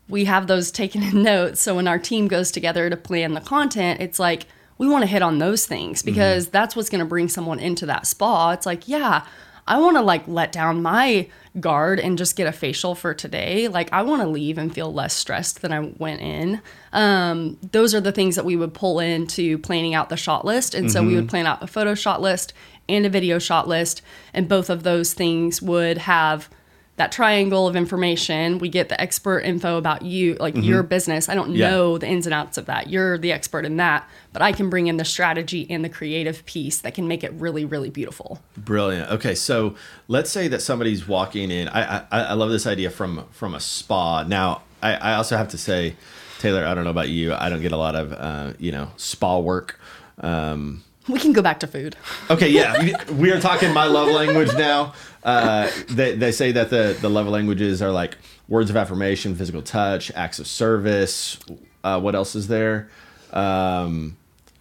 we 0.09 0.25
have 0.25 0.47
those 0.47 0.71
taken 0.71 1.03
in 1.03 1.23
notes. 1.23 1.61
So 1.61 1.75
when 1.75 1.87
our 1.87 1.99
team 1.99 2.27
goes 2.27 2.51
together 2.51 2.89
to 2.89 2.97
plan 2.97 3.33
the 3.33 3.41
content, 3.41 4.01
it's 4.01 4.19
like 4.19 4.45
we 4.77 4.87
want 4.87 5.03
to 5.03 5.07
hit 5.07 5.21
on 5.21 5.39
those 5.39 5.65
things 5.65 6.03
because 6.03 6.45
mm-hmm. 6.45 6.51
that's 6.51 6.75
what's 6.75 6.89
going 6.89 6.99
to 6.99 7.05
bring 7.05 7.29
someone 7.29 7.59
into 7.59 7.85
that 7.87 8.05
spa. 8.05 8.51
It's 8.51 8.65
like, 8.65 8.87
yeah, 8.87 9.25
I 9.67 9.79
want 9.79 9.97
to 9.97 10.01
like 10.01 10.27
let 10.27 10.51
down 10.51 10.81
my 10.81 11.27
guard 11.59 11.99
and 11.99 12.17
just 12.17 12.35
get 12.35 12.47
a 12.47 12.51
facial 12.51 12.95
for 12.95 13.13
today. 13.13 13.67
Like 13.67 13.91
I 13.91 14.03
want 14.03 14.21
to 14.21 14.27
leave 14.27 14.57
and 14.57 14.73
feel 14.73 14.93
less 14.93 15.13
stressed 15.13 15.61
than 15.61 15.73
I 15.73 15.79
went 15.79 16.21
in. 16.21 16.61
Um, 16.93 17.57
those 17.71 17.93
are 17.93 17.99
the 17.99 18.11
things 18.11 18.35
that 18.35 18.45
we 18.45 18.55
would 18.55 18.73
pull 18.73 18.99
into 18.99 19.57
planning 19.57 19.93
out 19.93 20.09
the 20.09 20.17
shot 20.17 20.45
list. 20.45 20.73
And 20.73 20.91
so 20.91 21.03
we 21.03 21.15
would 21.15 21.27
plan 21.27 21.45
out 21.45 21.61
a 21.61 21.67
photo 21.67 21.95
shot 21.95 22.21
list 22.21 22.53
and 22.87 23.05
a 23.05 23.09
video 23.09 23.39
shot 23.39 23.67
list. 23.67 24.01
And 24.33 24.47
both 24.47 24.69
of 24.69 24.83
those 24.83 25.13
things 25.13 25.61
would 25.61 25.97
have 25.99 26.49
that 26.97 27.11
triangle 27.11 27.67
of 27.67 27.75
information. 27.75 28.57
We 28.59 28.69
get 28.69 28.89
the 28.89 28.99
expert 28.99 29.39
info 29.41 29.77
about 29.77 30.01
you, 30.01 30.35
like 30.39 30.55
your 30.55 30.83
business. 30.83 31.29
I 31.29 31.35
don't 31.35 31.55
Yeah. 31.55 31.69
know 31.69 31.97
the 31.97 32.07
ins 32.07 32.25
and 32.25 32.33
outs 32.33 32.57
of 32.57 32.65
that. 32.65 32.89
You're 32.89 33.17
the 33.17 33.31
expert 33.31 33.65
in 33.65 33.77
that, 33.77 34.07
but 34.33 34.41
I 34.41 34.51
can 34.51 34.69
bring 34.69 34.87
in 34.87 34.97
the 34.97 35.05
strategy 35.05 35.65
and 35.69 35.85
the 35.85 35.89
creative 35.89 36.43
piece 36.45 36.79
that 36.79 36.93
can 36.95 37.07
make 37.07 37.23
it 37.23 37.31
really, 37.33 37.65
really 37.65 37.89
beautiful. 37.89 38.41
Brilliant. 38.57 39.11
Okay, 39.11 39.35
so 39.35 39.75
let's 40.07 40.31
say 40.31 40.47
that 40.49 40.61
somebody's 40.61 41.07
walking 41.07 41.51
in. 41.51 41.67
I 41.69 41.99
I, 42.11 42.21
I 42.23 42.33
love 42.33 42.49
this 42.49 42.67
idea 42.67 42.89
from 42.89 43.25
from 43.31 43.53
a 43.53 43.59
spa. 43.59 44.23
Now, 44.23 44.63
I, 44.81 44.93
I 44.95 45.13
also 45.15 45.37
have 45.37 45.47
to 45.49 45.57
say, 45.57 45.95
Taylor, 46.39 46.65
I 46.65 46.73
don't 46.73 46.83
know 46.83 46.89
about 46.91 47.09
you. 47.09 47.33
I 47.33 47.49
don't 47.49 47.61
get 47.61 47.71
a 47.71 47.77
lot 47.77 47.95
of 47.95 48.11
uh, 48.13 48.53
you 48.59 48.71
know 48.71 48.89
spa 48.97 49.37
work. 49.37 49.79
Um, 50.19 50.83
We 51.07 51.19
can 51.19 51.31
go 51.31 51.41
back 51.41 51.59
to 51.61 51.67
food. 51.67 51.95
okay, 52.29 52.49
yeah, 52.49 53.03
we 53.13 53.31
are 53.31 53.39
talking 53.39 53.71
my 53.73 53.85
love 53.85 54.09
language 54.09 54.51
now. 54.57 54.93
Uh, 55.27 55.69
they 55.89 56.15
they 56.15 56.31
say 56.31 56.53
that 56.53 56.69
the 56.69 56.97
the 57.01 57.09
love 57.09 57.27
languages 57.27 57.81
are 57.81 57.91
like 57.91 58.17
words 58.47 58.69
of 58.69 58.77
affirmation, 58.77 59.35
physical 59.35 59.61
touch, 59.61 60.09
acts 60.15 60.39
of 60.39 60.47
service. 60.47 61.37
Uh, 61.83 61.99
what 61.99 62.15
else 62.15 62.33
is 62.33 62.47
there? 62.47 62.89
Um, 63.33 64.15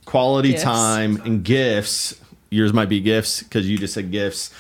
quality 0.07 0.51
Gifts. 0.51 0.65
time 0.65 1.23
and 1.25 1.45
gifts. 1.45 2.21
Yours 2.51 2.73
might 2.73 2.89
be 2.89 3.01
gifts 3.01 3.45
because 3.45 3.69
you 3.69 3.79
just 3.79 3.95
said 3.95 4.11
gifts. 4.11 4.53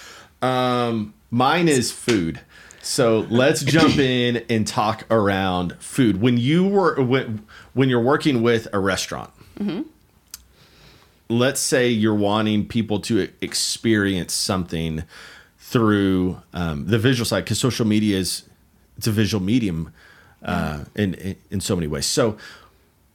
Um, 0.43 1.13
mine 1.33 1.67
is 1.67 1.91
food. 1.91 2.41
So 2.83 3.27
let's 3.29 3.65
jump 3.65 3.99
in 3.99 4.45
and 4.49 4.65
talk 4.65 5.05
around 5.11 5.75
food. 5.81 6.21
When 6.21 6.39
you 6.39 6.69
were 6.69 7.03
when, 7.03 7.45
when 7.75 7.89
you're 7.89 8.01
working 8.01 8.43
with 8.43 8.69
a 8.73 8.79
restaurant, 8.79 9.33
let's 11.29 11.61
say 11.61 11.89
you're 11.89 12.15
wanting 12.15 12.69
people 12.69 13.01
to 13.01 13.29
experience 13.41 14.33
something 14.33 15.03
through 15.71 16.41
um, 16.53 16.87
the 16.87 16.99
visual 16.99 17.25
side, 17.27 17.45
because 17.45 17.59
social 17.59 17.87
media 17.87 18.17
is 18.19 18.45
it's 18.97 19.07
a 19.07 19.13
visual 19.13 19.43
medium 19.45 19.93
uh, 20.43 20.85
in, 20.95 21.15
in 21.15 21.37
in 21.51 21.61
so 21.61 21.75
many 21.75 21.89
ways. 21.89 22.07
So 22.07 22.37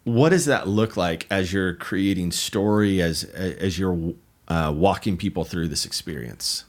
what 0.04 0.30
does 0.30 0.46
that 0.46 0.68
look 0.68 0.98
like 0.98 1.28
as 1.30 1.54
you're 1.54 1.74
creating 1.76 2.32
story 2.32 3.02
as 3.02 3.24
as 3.26 3.78
you're 3.80 4.14
uh, 4.48 4.72
walking 4.76 5.18
people 5.18 5.44
through 5.46 5.68
this 5.70 5.86
experience 5.86 6.66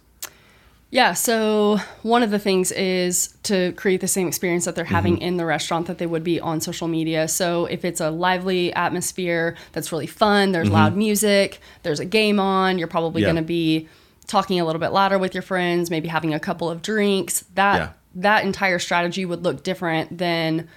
Yeah, 0.90 1.14
so 1.14 1.78
one 2.02 2.22
of 2.22 2.30
the 2.30 2.38
things 2.38 2.70
is 2.70 3.34
to 3.44 3.72
create 3.72 4.00
the 4.02 4.08
same 4.16 4.28
experience 4.28 4.66
that 4.66 4.74
they're 4.76 4.94
having 4.98 5.16
in 5.22 5.38
the 5.38 5.46
restaurant 5.46 5.86
that 5.86 5.96
they 5.96 6.06
would 6.06 6.22
be 6.22 6.38
on 6.38 6.60
social 6.60 6.86
media. 6.86 7.28
So 7.28 7.64
if 7.76 7.82
it's 7.84 8.00
a 8.00 8.10
lively 8.10 8.72
atmosphere 8.74 9.56
that's 9.72 9.90
really 9.90 10.06
fun, 10.06 10.52
there's 10.52 10.68
loud 10.70 10.94
music, 10.96 11.60
there's 11.82 11.98
a 12.00 12.04
game 12.04 12.38
on, 12.38 12.78
you're 12.78 12.92
probably 12.96 13.22
Yeah. 13.22 13.28
going 13.32 13.42
to 13.46 13.48
be 13.60 13.88
talking 14.26 14.60
a 14.60 14.64
little 14.64 14.80
bit 14.80 14.92
louder 14.92 15.18
with 15.18 15.34
your 15.34 15.42
friends, 15.42 15.90
maybe 15.90 16.08
having 16.08 16.32
a 16.34 16.40
couple 16.40 16.70
of 16.70 16.82
drinks. 16.82 17.44
That 17.54 17.76
Yeah. 17.76 17.88
that 18.14 18.44
entire 18.44 18.78
strategy 18.78 19.24
would 19.24 19.42
look 19.42 19.62
different 19.62 20.18
than 20.18 20.68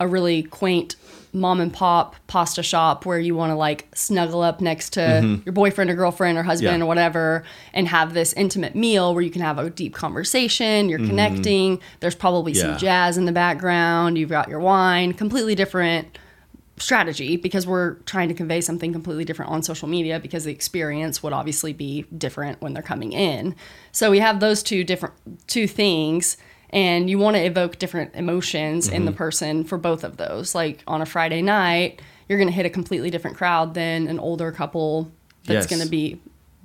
a 0.00 0.06
really 0.08 0.42
quaint 0.42 0.96
mom 1.34 1.60
and 1.60 1.72
pop 1.72 2.16
pasta 2.26 2.62
shop 2.62 3.06
where 3.06 3.18
you 3.18 3.34
want 3.34 3.50
to 3.50 3.56
like 3.56 3.88
snuggle 3.94 4.42
up 4.42 4.60
next 4.60 4.90
to 4.94 5.00
mm-hmm. 5.00 5.42
your 5.46 5.52
boyfriend 5.52 5.90
or 5.90 5.94
girlfriend 5.94 6.36
or 6.36 6.42
husband 6.42 6.78
Yeah. 6.78 6.84
or 6.84 6.86
whatever 6.86 7.44
and 7.72 7.88
have 7.88 8.12
this 8.12 8.34
intimate 8.34 8.74
meal 8.74 9.14
where 9.14 9.22
you 9.22 9.30
can 9.30 9.40
have 9.40 9.58
a 9.58 9.70
deep 9.70 9.94
conversation, 9.94 10.88
you're 10.90 10.98
mm-hmm. 10.98 11.08
connecting, 11.08 11.80
there's 12.00 12.14
probably 12.14 12.52
Yeah. 12.52 12.62
some 12.62 12.78
jazz 12.78 13.16
in 13.16 13.24
the 13.24 13.32
background, 13.32 14.18
you've 14.18 14.28
got 14.28 14.48
your 14.48 14.60
wine, 14.60 15.14
completely 15.14 15.54
different 15.54 16.18
strategy 16.78 17.36
because 17.36 17.66
we're 17.66 17.94
trying 18.06 18.28
to 18.28 18.34
convey 18.34 18.60
something 18.60 18.92
completely 18.92 19.24
different 19.24 19.50
on 19.50 19.62
social 19.62 19.88
media 19.88 20.18
because 20.18 20.44
the 20.44 20.50
experience 20.52 21.22
would 21.22 21.32
obviously 21.32 21.72
be 21.72 22.02
different 22.16 22.60
when 22.60 22.72
they're 22.72 22.82
coming 22.82 23.12
in. 23.12 23.54
So 23.92 24.10
we 24.10 24.18
have 24.20 24.40
those 24.40 24.62
two 24.62 24.82
different 24.84 25.14
two 25.46 25.66
things 25.66 26.36
and 26.70 27.10
you 27.10 27.18
want 27.18 27.36
to 27.36 27.42
evoke 27.44 27.78
different 27.78 28.14
emotions 28.14 28.88
in 28.88 28.94
Mm-hmm. 29.02 29.04
the 29.06 29.12
person 29.12 29.64
for 29.64 29.76
both 29.76 30.02
of 30.04 30.16
those. 30.16 30.54
Like 30.54 30.82
on 30.86 31.02
a 31.02 31.06
Friday 31.06 31.42
night, 31.42 32.00
you're 32.28 32.38
going 32.38 32.48
to 32.48 32.54
hit 32.54 32.64
a 32.64 32.70
completely 32.70 33.10
different 33.10 33.36
crowd 33.36 33.74
than 33.74 34.08
an 34.08 34.18
older 34.18 34.50
couple 34.50 35.12
that's 35.44 35.66
Yes. 35.66 35.66
going 35.66 35.82
to 35.82 35.88
be 35.88 36.20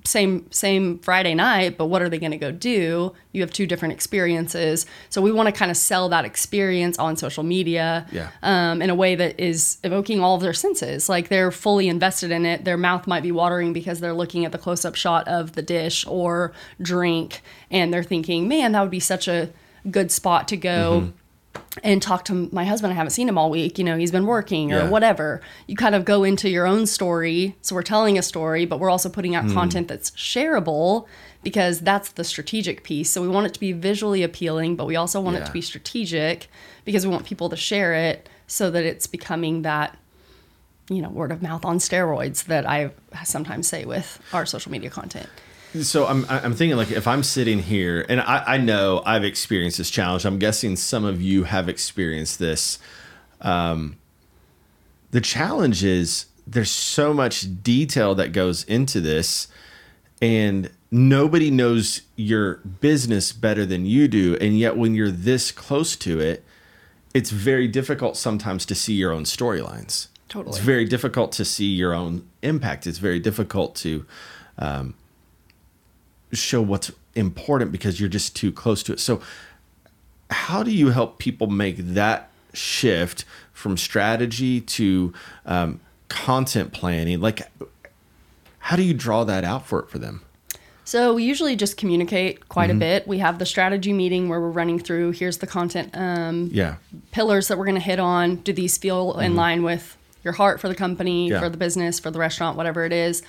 same 0.08 0.50
same 0.52 1.00
Friday 1.00 1.36
night, 1.36 1.78
but 1.78 1.86
what 1.88 2.02
are 2.02 2.10
they 2.10 2.18
going 2.18 2.32
to 2.32 2.38
go 2.38 2.52
do? 2.52 3.14
You 3.34 3.42
have 3.42 3.52
two 3.52 3.68
different 3.68 3.94
experiences. 3.94 4.86
So 5.10 5.22
we 5.22 5.32
want 5.32 5.48
to 5.48 5.52
kind 5.52 5.70
of 5.70 5.78
sell 5.78 6.10
that 6.10 6.26
experience 6.26 6.98
on 6.98 7.18
social 7.18 7.44
media 7.44 8.08
Yeah. 8.12 8.30
um, 8.42 8.82
in 8.82 8.90
a 8.90 8.96
way 8.96 9.16
that 9.16 9.40
is 9.40 9.78
evoking 9.84 10.22
all 10.22 10.36
of 10.36 10.42
their 10.42 10.54
senses. 10.54 11.10
Like 11.10 11.28
they're 11.30 11.52
fully 11.52 11.88
invested 11.88 12.32
in 12.32 12.46
it. 12.46 12.66
Their 12.66 12.78
mouth 12.78 13.06
might 13.06 13.22
be 13.24 13.32
watering 13.32 13.74
because 13.74 14.00
they're 14.00 14.14
looking 14.14 14.46
at 14.46 14.52
the 14.52 14.58
close 14.58 14.86
up 14.86 14.96
shot 14.96 15.28
of 15.28 15.54
the 15.54 15.62
dish 15.62 16.06
or 16.08 16.54
drink 16.82 17.42
and 17.70 17.94
they're 17.94 18.04
thinking, 18.04 18.48
man, 18.48 18.72
that 18.72 18.82
would 18.82 18.92
be 18.92 19.00
such 19.00 19.28
a 19.28 19.50
good 19.92 20.12
spot 20.12 20.48
to 20.48 20.58
go. 20.58 21.02
Mm-hmm. 21.02 21.10
And 21.84 22.02
talk 22.02 22.26
to 22.26 22.50
my 22.52 22.66
husband. 22.66 22.92
I 22.92 22.96
haven't 22.96 23.12
seen 23.12 23.30
him 23.30 23.38
all 23.38 23.50
week. 23.50 23.78
You 23.78 23.84
know, 23.84 23.98
he's 23.98 24.12
been 24.12 24.26
working 24.26 24.72
or 24.74 24.78
Yeah. 24.80 24.90
whatever. 24.90 25.42
You 25.68 25.76
kind 25.76 25.94
of 25.96 26.06
go 26.06 26.24
into 26.24 26.50
your 26.50 26.66
own 26.66 26.86
story. 26.88 27.56
So 27.62 27.76
we're 27.76 27.84
telling 27.84 28.18
a 28.18 28.22
story, 28.24 28.66
but 28.66 28.80
we're 28.80 28.90
also 28.90 29.10
putting 29.10 29.36
out 29.36 29.46
Hmm. 29.46 29.54
content 29.54 29.88
that's 29.88 30.12
shareable 30.12 31.06
because 31.44 31.80
that's 31.82 32.12
the 32.12 32.24
strategic 32.24 32.84
piece. 32.84 33.10
So 33.10 33.22
we 33.22 33.28
want 33.28 33.46
it 33.48 33.54
to 33.54 33.60
be 33.60 33.72
visually 33.74 34.24
appealing, 34.24 34.76
but 34.76 34.86
we 34.86 34.96
also 34.96 35.22
want 35.22 35.38
it 35.38 35.46
to 35.46 35.52
be 35.52 35.62
strategic 35.62 36.50
because 36.84 37.06
we 37.06 37.12
want 37.12 37.26
people 37.26 37.50
to 37.50 37.56
share 37.56 37.94
it 37.94 38.28
so 38.48 38.72
that 38.72 38.84
it's 38.84 39.08
becoming 39.08 39.62
that 39.62 39.96
you 40.90 41.02
know 41.02 41.10
word 41.10 41.32
of 41.34 41.42
mouth 41.42 41.66
on 41.66 41.80
steroids 41.80 42.46
that 42.46 42.66
I 42.66 42.92
sometimes 43.26 43.68
say 43.68 43.84
with 43.84 44.22
our 44.32 44.46
social 44.46 44.72
media 44.72 44.90
content. 44.90 45.28
So 45.76 46.08
I'm 46.08 46.26
I'm 46.30 46.54
thinking 46.54 46.78
like 46.78 46.92
if 46.92 47.08
I'm 47.08 47.24
sitting 47.24 47.60
here 47.60 48.06
and 48.08 48.22
I, 48.22 48.44
I 48.48 48.58
know 48.58 49.04
I've 49.06 49.24
experienced 49.24 49.78
this 49.78 49.90
challenge. 49.90 50.26
I'm 50.26 50.40
guessing 50.40 50.76
some 50.76 51.06
of 51.06 51.22
you 51.22 51.44
have 51.44 51.70
experienced 51.70 52.40
this. 52.40 52.80
Um, 53.42 53.98
the 55.12 55.22
challenge 55.22 55.84
is 55.84 56.28
there's 56.46 56.72
so 56.72 57.14
much 57.14 57.62
detail 57.62 58.16
that 58.16 58.32
goes 58.32 58.64
into 58.64 59.02
this, 59.02 59.48
and 60.22 60.72
nobody 60.90 61.52
knows 61.52 62.02
your 62.16 62.56
business 62.56 63.34
better 63.34 63.66
than 63.66 63.86
you 63.86 64.08
do. 64.08 64.38
And 64.40 64.58
yet, 64.58 64.78
when 64.78 64.96
you're 64.96 65.12
this 65.12 65.52
close 65.52 65.96
to 65.98 66.20
it, 66.20 66.44
it's 67.14 67.30
very 67.30 67.68
difficult 67.68 68.16
sometimes 68.16 68.66
to 68.68 68.76
see 68.76 68.94
your 68.94 69.12
own 69.12 69.24
storylines. 69.24 70.08
Totally. 70.30 70.56
It's 70.56 70.66
very 70.66 70.86
difficult 70.86 71.32
to 71.34 71.46
see 71.46 71.68
your 71.68 71.94
own 71.94 72.28
impact. 72.42 72.88
It's 72.88 72.98
very 72.98 73.20
difficult 73.20 73.76
to 73.78 74.06
um, 74.58 74.94
show 76.34 76.62
what's 76.62 76.92
important 77.16 77.72
because 77.72 78.00
you're 78.00 78.10
just 78.10 78.36
too 78.36 78.52
close 78.52 78.84
to 78.84 78.94
it. 78.94 79.00
So, 79.00 79.22
how 80.30 80.62
do 80.64 80.72
you 80.72 80.90
help 80.90 81.20
people 81.20 81.48
make 81.48 81.78
that 81.78 82.30
shift 82.54 83.24
from 83.54 83.78
strategy 83.78 84.60
to 84.62 85.14
um, 85.46 85.80
content 86.10 86.74
planning? 86.74 87.22
Like, 87.22 87.42
how 88.60 88.76
do 88.76 88.84
you 88.84 88.94
draw 88.94 89.24
that 89.24 89.44
out 89.44 89.66
for 89.66 89.80
it 89.80 89.90
for 89.90 90.00
them? 90.00 90.22
So 90.84 91.14
we 91.14 91.24
usually 91.24 91.56
just 91.58 91.76
communicate 91.78 92.48
quite 92.48 92.70
Mm-hmm. 92.70 92.78
a 92.78 92.80
bit. 92.80 93.08
We 93.08 93.18
have 93.20 93.40
the 93.40 93.46
strategy 93.46 93.92
meeting 93.92 94.30
where 94.30 94.40
we're 94.40 94.50
running 94.50 94.80
through 94.80 95.12
here's 95.12 95.38
the 95.40 95.48
content 95.48 95.90
um, 95.94 96.50
Yeah. 96.54 96.76
pillars 97.12 97.50
that 97.50 97.58
we're 97.58 97.66
going 97.66 97.76
to 97.76 97.82
hit 97.82 98.00
on. 98.00 98.38
Do 98.38 98.54
these 98.54 98.78
feel 98.78 99.20
in 99.20 99.36
line 99.36 99.64
with 99.64 99.98
your 100.24 100.34
heart 100.34 100.60
for 100.62 100.68
the 100.70 100.76
company, 100.76 101.26
Mm-hmm. 101.28 101.34
Yeah. 101.34 101.40
for 101.42 101.50
the 101.50 101.58
business, 101.58 102.00
for 102.00 102.10
the 102.12 102.20
restaurant, 102.20 102.56
whatever 102.58 102.86
it 102.86 102.94
is? 102.94 103.22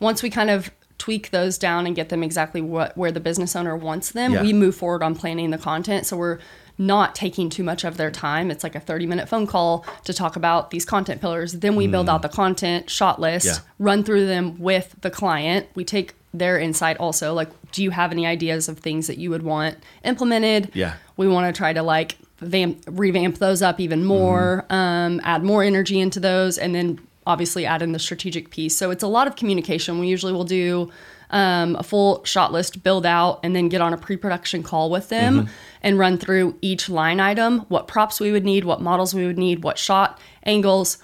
Once 0.00 0.22
we 0.22 0.30
kind 0.30 0.48
of 0.50 0.70
tweak 1.02 1.30
those 1.32 1.58
down 1.58 1.84
and 1.84 1.96
get 1.96 2.10
them 2.10 2.22
exactly 2.22 2.60
what 2.60 2.96
where 2.96 3.10
the 3.10 3.18
business 3.18 3.56
owner 3.56 3.76
wants 3.76 4.12
them, 4.12 4.34
Yeah. 4.34 4.42
we 4.42 4.52
move 4.52 4.76
forward 4.76 5.02
on 5.02 5.16
planning 5.16 5.50
the 5.50 5.58
content. 5.58 6.06
So 6.06 6.16
we're 6.16 6.38
not 6.78 7.16
taking 7.16 7.50
too 7.50 7.64
much 7.64 7.82
of 7.82 7.96
their 7.96 8.10
time. 8.12 8.52
It's 8.52 8.62
like 8.62 8.76
a 8.76 8.80
30 8.80 9.06
minute 9.06 9.28
phone 9.28 9.48
call 9.48 9.84
to 10.04 10.12
talk 10.12 10.36
about 10.36 10.70
these 10.70 10.84
content 10.84 11.20
pillars. 11.20 11.54
Then 11.54 11.74
we 11.74 11.88
build 11.88 12.08
out 12.08 12.22
the 12.22 12.28
content 12.28 12.88
shot 12.88 13.20
list, 13.20 13.46
Mm. 13.46 13.50
Yeah. 13.50 13.58
run 13.80 14.04
through 14.04 14.26
them 14.26 14.60
with 14.60 14.94
the 15.00 15.10
client. 15.10 15.66
We 15.74 15.82
take 15.84 16.14
their 16.32 16.56
insight 16.60 16.96
also. 16.98 17.34
Like, 17.34 17.48
do 17.72 17.82
you 17.82 17.90
have 17.90 18.12
any 18.12 18.24
ideas 18.24 18.68
of 18.68 18.78
things 18.78 19.08
that 19.08 19.18
you 19.18 19.28
would 19.30 19.42
want 19.42 19.78
implemented? 20.04 20.70
Yeah. 20.72 20.92
We 21.16 21.26
want 21.26 21.52
to 21.52 21.58
try 21.58 21.72
to 21.72 21.82
like 21.82 22.16
vamp, 22.38 22.78
revamp 22.86 23.38
those 23.38 23.60
up 23.60 23.80
even 23.80 24.04
more, 24.04 24.64
um, 24.70 25.20
add 25.24 25.42
more 25.42 25.64
energy 25.64 25.98
into 25.98 26.20
those, 26.20 26.58
and 26.58 26.72
then 26.76 27.00
obviously 27.26 27.66
add 27.66 27.82
in 27.82 27.92
the 27.92 27.98
strategic 27.98 28.50
piece. 28.50 28.76
So 28.76 28.90
it's 28.90 29.02
a 29.02 29.08
lot 29.08 29.26
of 29.26 29.36
communication. 29.36 29.98
We 29.98 30.08
usually 30.08 30.32
will 30.32 30.44
do 30.44 30.90
um, 31.30 31.76
a 31.76 31.82
full 31.82 32.24
shot 32.24 32.52
list 32.52 32.82
build 32.82 33.06
out 33.06 33.40
and 33.42 33.56
then 33.56 33.68
get 33.68 33.80
on 33.80 33.92
a 33.92 33.96
pre-production 33.96 34.62
call 34.62 34.90
with 34.90 35.08
them 35.08 35.48
and 35.82 35.98
run 35.98 36.18
through 36.18 36.56
each 36.60 36.90
line 36.90 37.20
item 37.20 37.60
what 37.68 37.88
props 37.88 38.20
we 38.20 38.30
would 38.30 38.44
need 38.44 38.66
what 38.66 38.82
models 38.82 39.14
we 39.14 39.26
would 39.26 39.38
need 39.38 39.64
what 39.64 39.78
shot 39.78 40.20
angles 40.42 40.98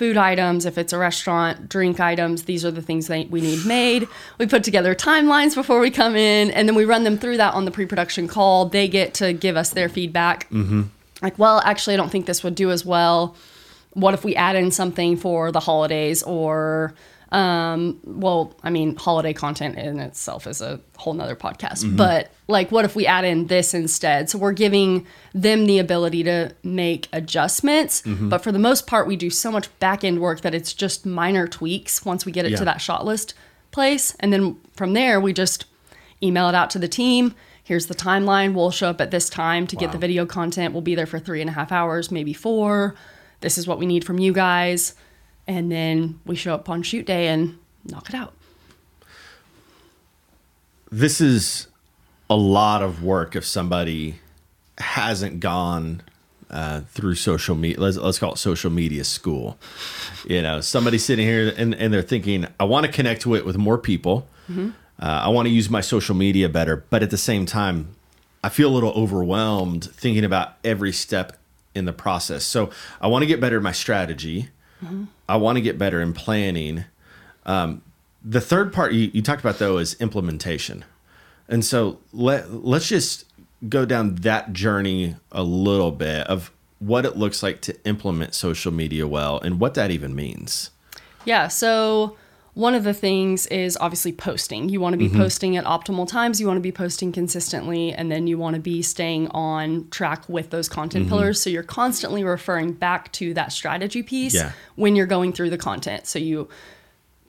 food 0.00 0.16
items, 0.16 0.64
if 0.64 0.78
it's 0.78 0.94
a 0.94 0.98
restaurant, 0.98 1.68
drink 1.68 2.00
items, 2.00 2.44
these 2.44 2.64
are 2.64 2.70
the 2.70 2.80
things 2.80 3.06
that 3.08 3.28
we 3.28 3.42
need 3.42 3.66
made. 3.66 4.08
We 4.38 4.46
put 4.46 4.64
together 4.64 4.94
timelines 4.94 5.54
before 5.54 5.78
we 5.78 5.90
come 5.90 6.16
in, 6.16 6.50
and 6.52 6.66
then 6.66 6.74
we 6.74 6.86
run 6.86 7.04
them 7.04 7.18
through 7.18 7.36
that 7.36 7.52
on 7.52 7.66
the 7.66 7.70
pre 7.70 7.84
production 7.84 8.26
call. 8.26 8.64
They 8.64 8.88
get 8.88 9.12
to 9.14 9.34
give 9.34 9.58
us 9.58 9.68
their 9.70 9.90
feedback. 9.90 10.48
Mm-hmm. 10.48 10.84
Like, 11.20 11.38
well, 11.38 11.60
actually, 11.66 11.92
I 11.92 11.96
don't 11.98 12.08
think 12.10 12.24
this 12.24 12.42
would 12.42 12.54
do 12.54 12.70
as 12.70 12.82
well. 12.82 13.36
What 13.92 14.14
if 14.14 14.24
we 14.24 14.36
add 14.36 14.56
in 14.56 14.70
something 14.70 15.16
for 15.16 15.50
the 15.52 15.60
holidays 15.60 16.22
or 16.22 16.94
um, 17.32 18.00
well, 18.04 18.54
I 18.64 18.70
mean, 18.70 18.96
holiday 18.96 19.32
content 19.32 19.78
in 19.78 20.00
itself 20.00 20.48
is 20.48 20.60
a 20.60 20.80
whole 20.96 21.14
nother 21.14 21.36
podcast, 21.36 21.84
mm-hmm. 21.84 21.96
but 21.96 22.32
like, 22.48 22.72
what 22.72 22.84
if 22.84 22.96
we 22.96 23.06
add 23.06 23.24
in 23.24 23.46
this 23.46 23.72
instead? 23.72 24.28
So 24.28 24.38
we're 24.38 24.52
giving 24.52 25.06
them 25.32 25.66
the 25.66 25.78
ability 25.78 26.24
to 26.24 26.52
make 26.64 27.08
adjustments, 27.12 28.02
mm-hmm. 28.02 28.28
but 28.28 28.42
for 28.42 28.50
the 28.50 28.58
most 28.58 28.88
part, 28.88 29.06
we 29.06 29.14
do 29.14 29.30
so 29.30 29.52
much 29.52 29.68
back 29.78 30.02
end 30.02 30.20
work 30.20 30.40
that 30.40 30.54
it's 30.54 30.74
just 30.74 31.06
minor 31.06 31.46
tweaks 31.46 32.04
once 32.04 32.26
we 32.26 32.32
get 32.32 32.46
it 32.46 32.52
yeah. 32.52 32.58
to 32.58 32.64
that 32.64 32.80
shot 32.80 33.04
list 33.04 33.34
place. 33.70 34.16
And 34.18 34.32
then 34.32 34.58
from 34.74 34.94
there, 34.94 35.20
we 35.20 35.32
just 35.32 35.66
email 36.20 36.48
it 36.48 36.56
out 36.56 36.70
to 36.70 36.80
the 36.80 36.88
team. 36.88 37.36
Here's 37.62 37.86
the 37.86 37.94
timeline. 37.94 38.54
We'll 38.54 38.72
show 38.72 38.90
up 38.90 39.00
at 39.00 39.12
this 39.12 39.30
time 39.30 39.68
to 39.68 39.76
wow. 39.76 39.80
get 39.80 39.92
the 39.92 39.98
video 39.98 40.26
content. 40.26 40.74
We'll 40.74 40.82
be 40.82 40.96
there 40.96 41.06
for 41.06 41.20
three 41.20 41.40
and 41.40 41.48
a 41.48 41.52
half 41.52 41.70
hours, 41.70 42.10
maybe 42.10 42.32
four. 42.32 42.96
This 43.40 43.58
is 43.58 43.66
what 43.66 43.78
we 43.78 43.86
need 43.86 44.04
from 44.04 44.18
you 44.18 44.32
guys 44.32 44.94
and 45.50 45.70
then 45.70 46.20
we 46.24 46.36
show 46.36 46.54
up 46.54 46.68
on 46.68 46.80
shoot 46.82 47.04
day 47.04 47.26
and 47.26 47.58
knock 47.84 48.08
it 48.08 48.14
out. 48.14 48.34
This 50.92 51.20
is 51.20 51.66
a 52.28 52.36
lot 52.36 52.82
of 52.82 53.02
work 53.02 53.34
if 53.34 53.44
somebody 53.44 54.20
hasn't 54.78 55.40
gone 55.40 56.02
uh, 56.50 56.82
through 56.82 57.16
social 57.16 57.56
media. 57.56 57.80
Let's, 57.80 57.96
let's 57.96 58.20
call 58.20 58.34
it 58.34 58.38
social 58.38 58.70
media 58.70 59.02
school. 59.02 59.58
You 60.24 60.40
know, 60.40 60.60
somebody 60.60 60.98
sitting 60.98 61.26
here 61.26 61.52
and, 61.56 61.74
and 61.74 61.92
they're 61.92 62.02
thinking, 62.02 62.46
I 62.60 62.64
want 62.64 62.86
to 62.86 62.92
connect 62.92 63.26
with, 63.26 63.44
with 63.44 63.56
more 63.56 63.76
people. 63.76 64.28
Mm-hmm. 64.48 64.70
Uh, 65.00 65.04
I 65.04 65.28
want 65.30 65.46
to 65.46 65.50
use 65.50 65.68
my 65.68 65.80
social 65.80 66.14
media 66.14 66.48
better. 66.48 66.84
But 66.90 67.02
at 67.02 67.10
the 67.10 67.18
same 67.18 67.44
time, 67.44 67.96
I 68.44 68.50
feel 68.50 68.68
a 68.68 68.74
little 68.74 68.92
overwhelmed 68.92 69.84
thinking 69.84 70.24
about 70.24 70.54
every 70.62 70.92
step 70.92 71.39
in 71.74 71.84
the 71.84 71.92
process. 71.92 72.44
So 72.44 72.70
I 73.00 73.06
want 73.06 73.22
to 73.22 73.26
get 73.26 73.40
better 73.40 73.56
at 73.56 73.62
my 73.62 73.72
strategy. 73.72 74.48
Mm-hmm. 74.82 75.04
I 75.28 75.36
want 75.36 75.56
to 75.56 75.62
get 75.62 75.78
better 75.78 76.00
in 76.00 76.12
planning. 76.12 76.84
Um, 77.46 77.82
the 78.24 78.40
third 78.40 78.72
part 78.72 78.92
you, 78.92 79.10
you 79.12 79.22
talked 79.22 79.40
about 79.40 79.58
though 79.58 79.78
is 79.78 79.94
implementation, 79.94 80.84
and 81.48 81.64
so 81.64 81.98
let 82.12 82.52
let's 82.52 82.88
just 82.88 83.24
go 83.68 83.84
down 83.84 84.16
that 84.16 84.52
journey 84.52 85.16
a 85.32 85.42
little 85.42 85.90
bit 85.90 86.26
of 86.26 86.50
what 86.78 87.04
it 87.04 87.16
looks 87.16 87.42
like 87.42 87.60
to 87.60 87.76
implement 87.84 88.34
social 88.34 88.72
media 88.72 89.06
well 89.06 89.38
and 89.38 89.60
what 89.60 89.74
that 89.74 89.90
even 89.90 90.14
means. 90.14 90.70
Yeah. 91.24 91.48
So 91.48 92.16
one 92.54 92.74
of 92.74 92.84
the 92.84 92.94
things 92.94 93.46
is 93.46 93.76
obviously 93.80 94.12
posting. 94.12 94.68
You 94.68 94.80
want 94.80 94.94
to 94.94 94.98
be 94.98 95.08
mm-hmm. 95.08 95.18
posting 95.18 95.56
at 95.56 95.64
optimal 95.64 96.08
times, 96.08 96.40
you 96.40 96.46
want 96.46 96.56
to 96.56 96.62
be 96.62 96.72
posting 96.72 97.12
consistently, 97.12 97.92
and 97.92 98.10
then 98.10 98.26
you 98.26 98.38
want 98.38 98.56
to 98.56 98.60
be 98.60 98.82
staying 98.82 99.28
on 99.28 99.88
track 99.90 100.28
with 100.28 100.50
those 100.50 100.68
content 100.68 101.04
mm-hmm. 101.04 101.14
pillars. 101.14 101.40
So 101.40 101.50
you're 101.50 101.62
constantly 101.62 102.24
referring 102.24 102.72
back 102.72 103.12
to 103.12 103.34
that 103.34 103.52
strategy 103.52 104.02
piece 104.02 104.34
yeah. 104.34 104.52
when 104.74 104.96
you're 104.96 105.06
going 105.06 105.32
through 105.32 105.50
the 105.50 105.58
content. 105.58 106.06
So 106.06 106.18
you 106.18 106.48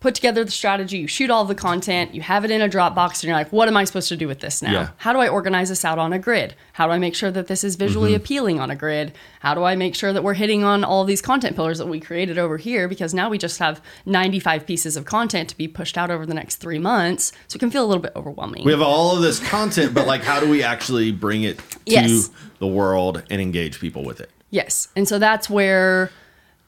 put 0.02 0.16
together 0.16 0.44
the 0.44 0.52
strategy, 0.52 0.98
you 0.98 1.08
shoot 1.08 1.30
all 1.30 1.46
the 1.46 1.56
content, 1.56 2.14
you 2.14 2.22
have 2.22 2.44
it 2.44 2.50
in 2.50 2.60
a 2.60 2.68
Dropbox, 2.68 3.22
and 3.22 3.24
you're 3.26 3.36
like, 3.36 3.52
what 3.52 3.68
am 3.68 3.78
I 3.78 3.84
supposed 3.84 4.10
to 4.10 4.18
do 4.18 4.28
with 4.28 4.40
this 4.40 4.62
now? 4.62 4.72
Yeah. 4.74 4.90
How 4.98 5.14
do 5.14 5.20
I 5.20 5.28
organize 5.28 5.70
this 5.70 5.86
out 5.86 6.00
on 6.00 6.12
a 6.12 6.18
grid? 6.18 6.56
How 6.74 6.88
do 6.88 6.92
I 6.92 6.98
make 6.98 7.14
sure 7.14 7.30
that 7.30 7.46
this 7.46 7.64
is 7.64 7.76
visually 7.76 8.10
mm-hmm. 8.10 8.18
appealing 8.18 8.60
on 8.60 8.72
a 8.72 8.76
grid? 8.76 9.14
How 9.42 9.54
do 9.54 9.64
I 9.64 9.76
make 9.76 9.94
sure 9.94 10.12
that 10.12 10.24
we're 10.24 10.34
hitting 10.34 10.64
on 10.64 10.84
all 10.84 11.06
these 11.06 11.22
content 11.22 11.56
pillars 11.56 11.78
that 11.78 11.86
we 11.86 12.00
created 12.00 12.40
over 12.40 12.58
here? 12.58 12.88
Because 12.88 13.14
now 13.14 13.30
we 13.30 13.38
just 13.38 13.60
have 13.60 13.80
95 14.08 14.66
pieces 14.66 14.98
of 14.98 15.06
content 15.06 15.50
to 15.50 15.58
be 15.58 15.68
pushed 15.68 16.00
out 16.00 16.10
over 16.10 16.26
the 16.26 16.34
next 16.34 16.56
three 16.56 16.80
months. 16.80 17.32
So 17.48 17.58
it 17.58 17.60
can 17.60 17.70
feel 17.70 17.86
a 17.86 17.88
little 17.88 18.02
bit 18.02 18.14
overwhelming. 18.16 18.66
We 18.66 18.72
have 18.72 18.82
all 18.82 19.16
of 19.16 19.22
this 19.22 19.40
content, 19.40 19.94
but 19.94 20.08
like, 20.08 20.24
how 20.24 20.40
do 20.40 20.50
we 20.50 20.64
actually 20.64 21.12
bring 21.12 21.44
it 21.44 21.60
to 21.60 21.80
yes. 21.86 22.32
the 22.58 22.68
world 22.68 23.22
and 23.30 23.40
engage 23.40 23.80
people 23.80 24.04
with 24.04 24.20
it? 24.20 24.32
Yes. 24.50 24.88
And 24.96 25.08
so 25.08 25.20
that's 25.20 25.48
where 25.48 26.10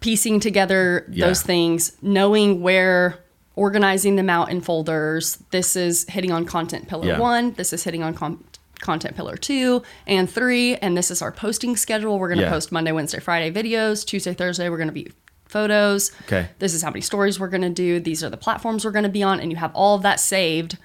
piecing 0.02 0.40
together 0.40 1.06
yeah. 1.10 1.26
those 1.26 1.42
things, 1.42 1.98
knowing 2.02 2.62
where 2.62 3.23
organizing 3.56 4.16
them 4.16 4.30
out 4.30 4.50
in 4.50 4.62
folders. 4.62 5.38
This 5.52 5.76
is 5.76 6.06
hitting 6.10 6.32
on 6.32 6.46
content 6.46 6.88
pillar 6.88 7.08
yeah. 7.08 7.20
one. 7.20 7.54
This 7.54 7.74
is 7.74 7.84
hitting 7.84 8.04
on 8.04 8.14
com- 8.14 8.44
content 8.80 9.16
pillar 9.16 9.38
two 9.38 9.84
and 10.08 10.30
three. 10.30 10.76
And 10.78 10.98
this 10.98 11.12
is 11.12 11.22
our 11.22 11.32
posting 11.32 11.76
schedule. 11.76 12.20
We're 12.20 12.30
going 12.30 12.40
to 12.40 12.46
yeah. 12.46 12.52
post 12.52 12.72
Monday, 12.72 12.92
Wednesday, 12.92 13.20
Friday 13.20 13.52
videos. 13.52 14.06
Tuesday, 14.06 14.34
Thursday, 14.34 14.70
we're 14.70 14.78
going 14.78 14.88
to 14.88 14.94
be 14.94 15.12
photos. 15.48 16.12
Okay. 16.24 16.50
This 16.60 16.74
is 16.74 16.82
how 16.82 16.90
many 16.90 17.02
stories 17.02 17.40
we're 17.40 17.48
going 17.48 17.62
to 17.62 17.70
do. 17.70 18.00
These 18.00 18.24
are 18.24 18.30
the 18.30 18.38
platforms 18.38 18.86
we're 18.86 18.92
going 18.92 19.04
to 19.04 19.10
be 19.10 19.24
on. 19.24 19.40
And 19.40 19.52
you 19.52 19.58
have 19.58 19.74
all 19.76 19.96
of 19.96 20.02
that 20.02 20.20
saved 20.20 20.78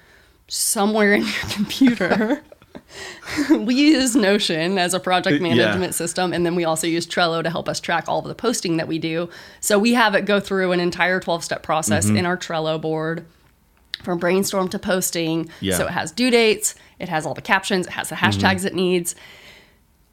somewhere 0.47 1.13
in 1.13 1.23
your 1.23 1.31
computer. 1.49 2.43
we 3.49 3.75
use 3.75 4.15
Notion 4.15 4.77
as 4.77 4.93
a 4.93 4.99
project 4.99 5.41
management 5.41 5.83
yeah. 5.83 5.91
system, 5.91 6.33
and 6.33 6.45
then 6.45 6.55
we 6.55 6.65
also 6.65 6.87
use 6.87 7.05
Trello 7.05 7.43
to 7.43 7.49
help 7.49 7.69
us 7.69 7.79
track 7.79 8.05
all 8.07 8.19
of 8.19 8.25
the 8.25 8.35
posting 8.35 8.77
that 8.77 8.87
we 8.87 8.99
do. 8.99 9.29
So 9.59 9.77
we 9.77 9.93
have 9.93 10.15
it 10.15 10.25
go 10.25 10.39
through 10.39 10.71
an 10.71 10.79
entire 10.79 11.19
12 11.19 11.43
step 11.43 11.63
process 11.63 12.07
mm-hmm. 12.07 12.17
in 12.17 12.25
our 12.25 12.37
Trello 12.37 12.79
board 12.79 13.25
from 14.03 14.17
brainstorm 14.17 14.69
to 14.69 14.79
posting. 14.79 15.49
Yeah. 15.61 15.77
So 15.77 15.85
it 15.85 15.91
has 15.91 16.11
due 16.11 16.31
dates, 16.31 16.75
it 16.99 17.09
has 17.09 17.25
all 17.25 17.33
the 17.33 17.41
captions, 17.41 17.87
it 17.87 17.93
has 17.93 18.09
the 18.09 18.15
hashtags 18.15 18.57
mm-hmm. 18.57 18.67
it 18.67 18.75
needs. 18.75 19.15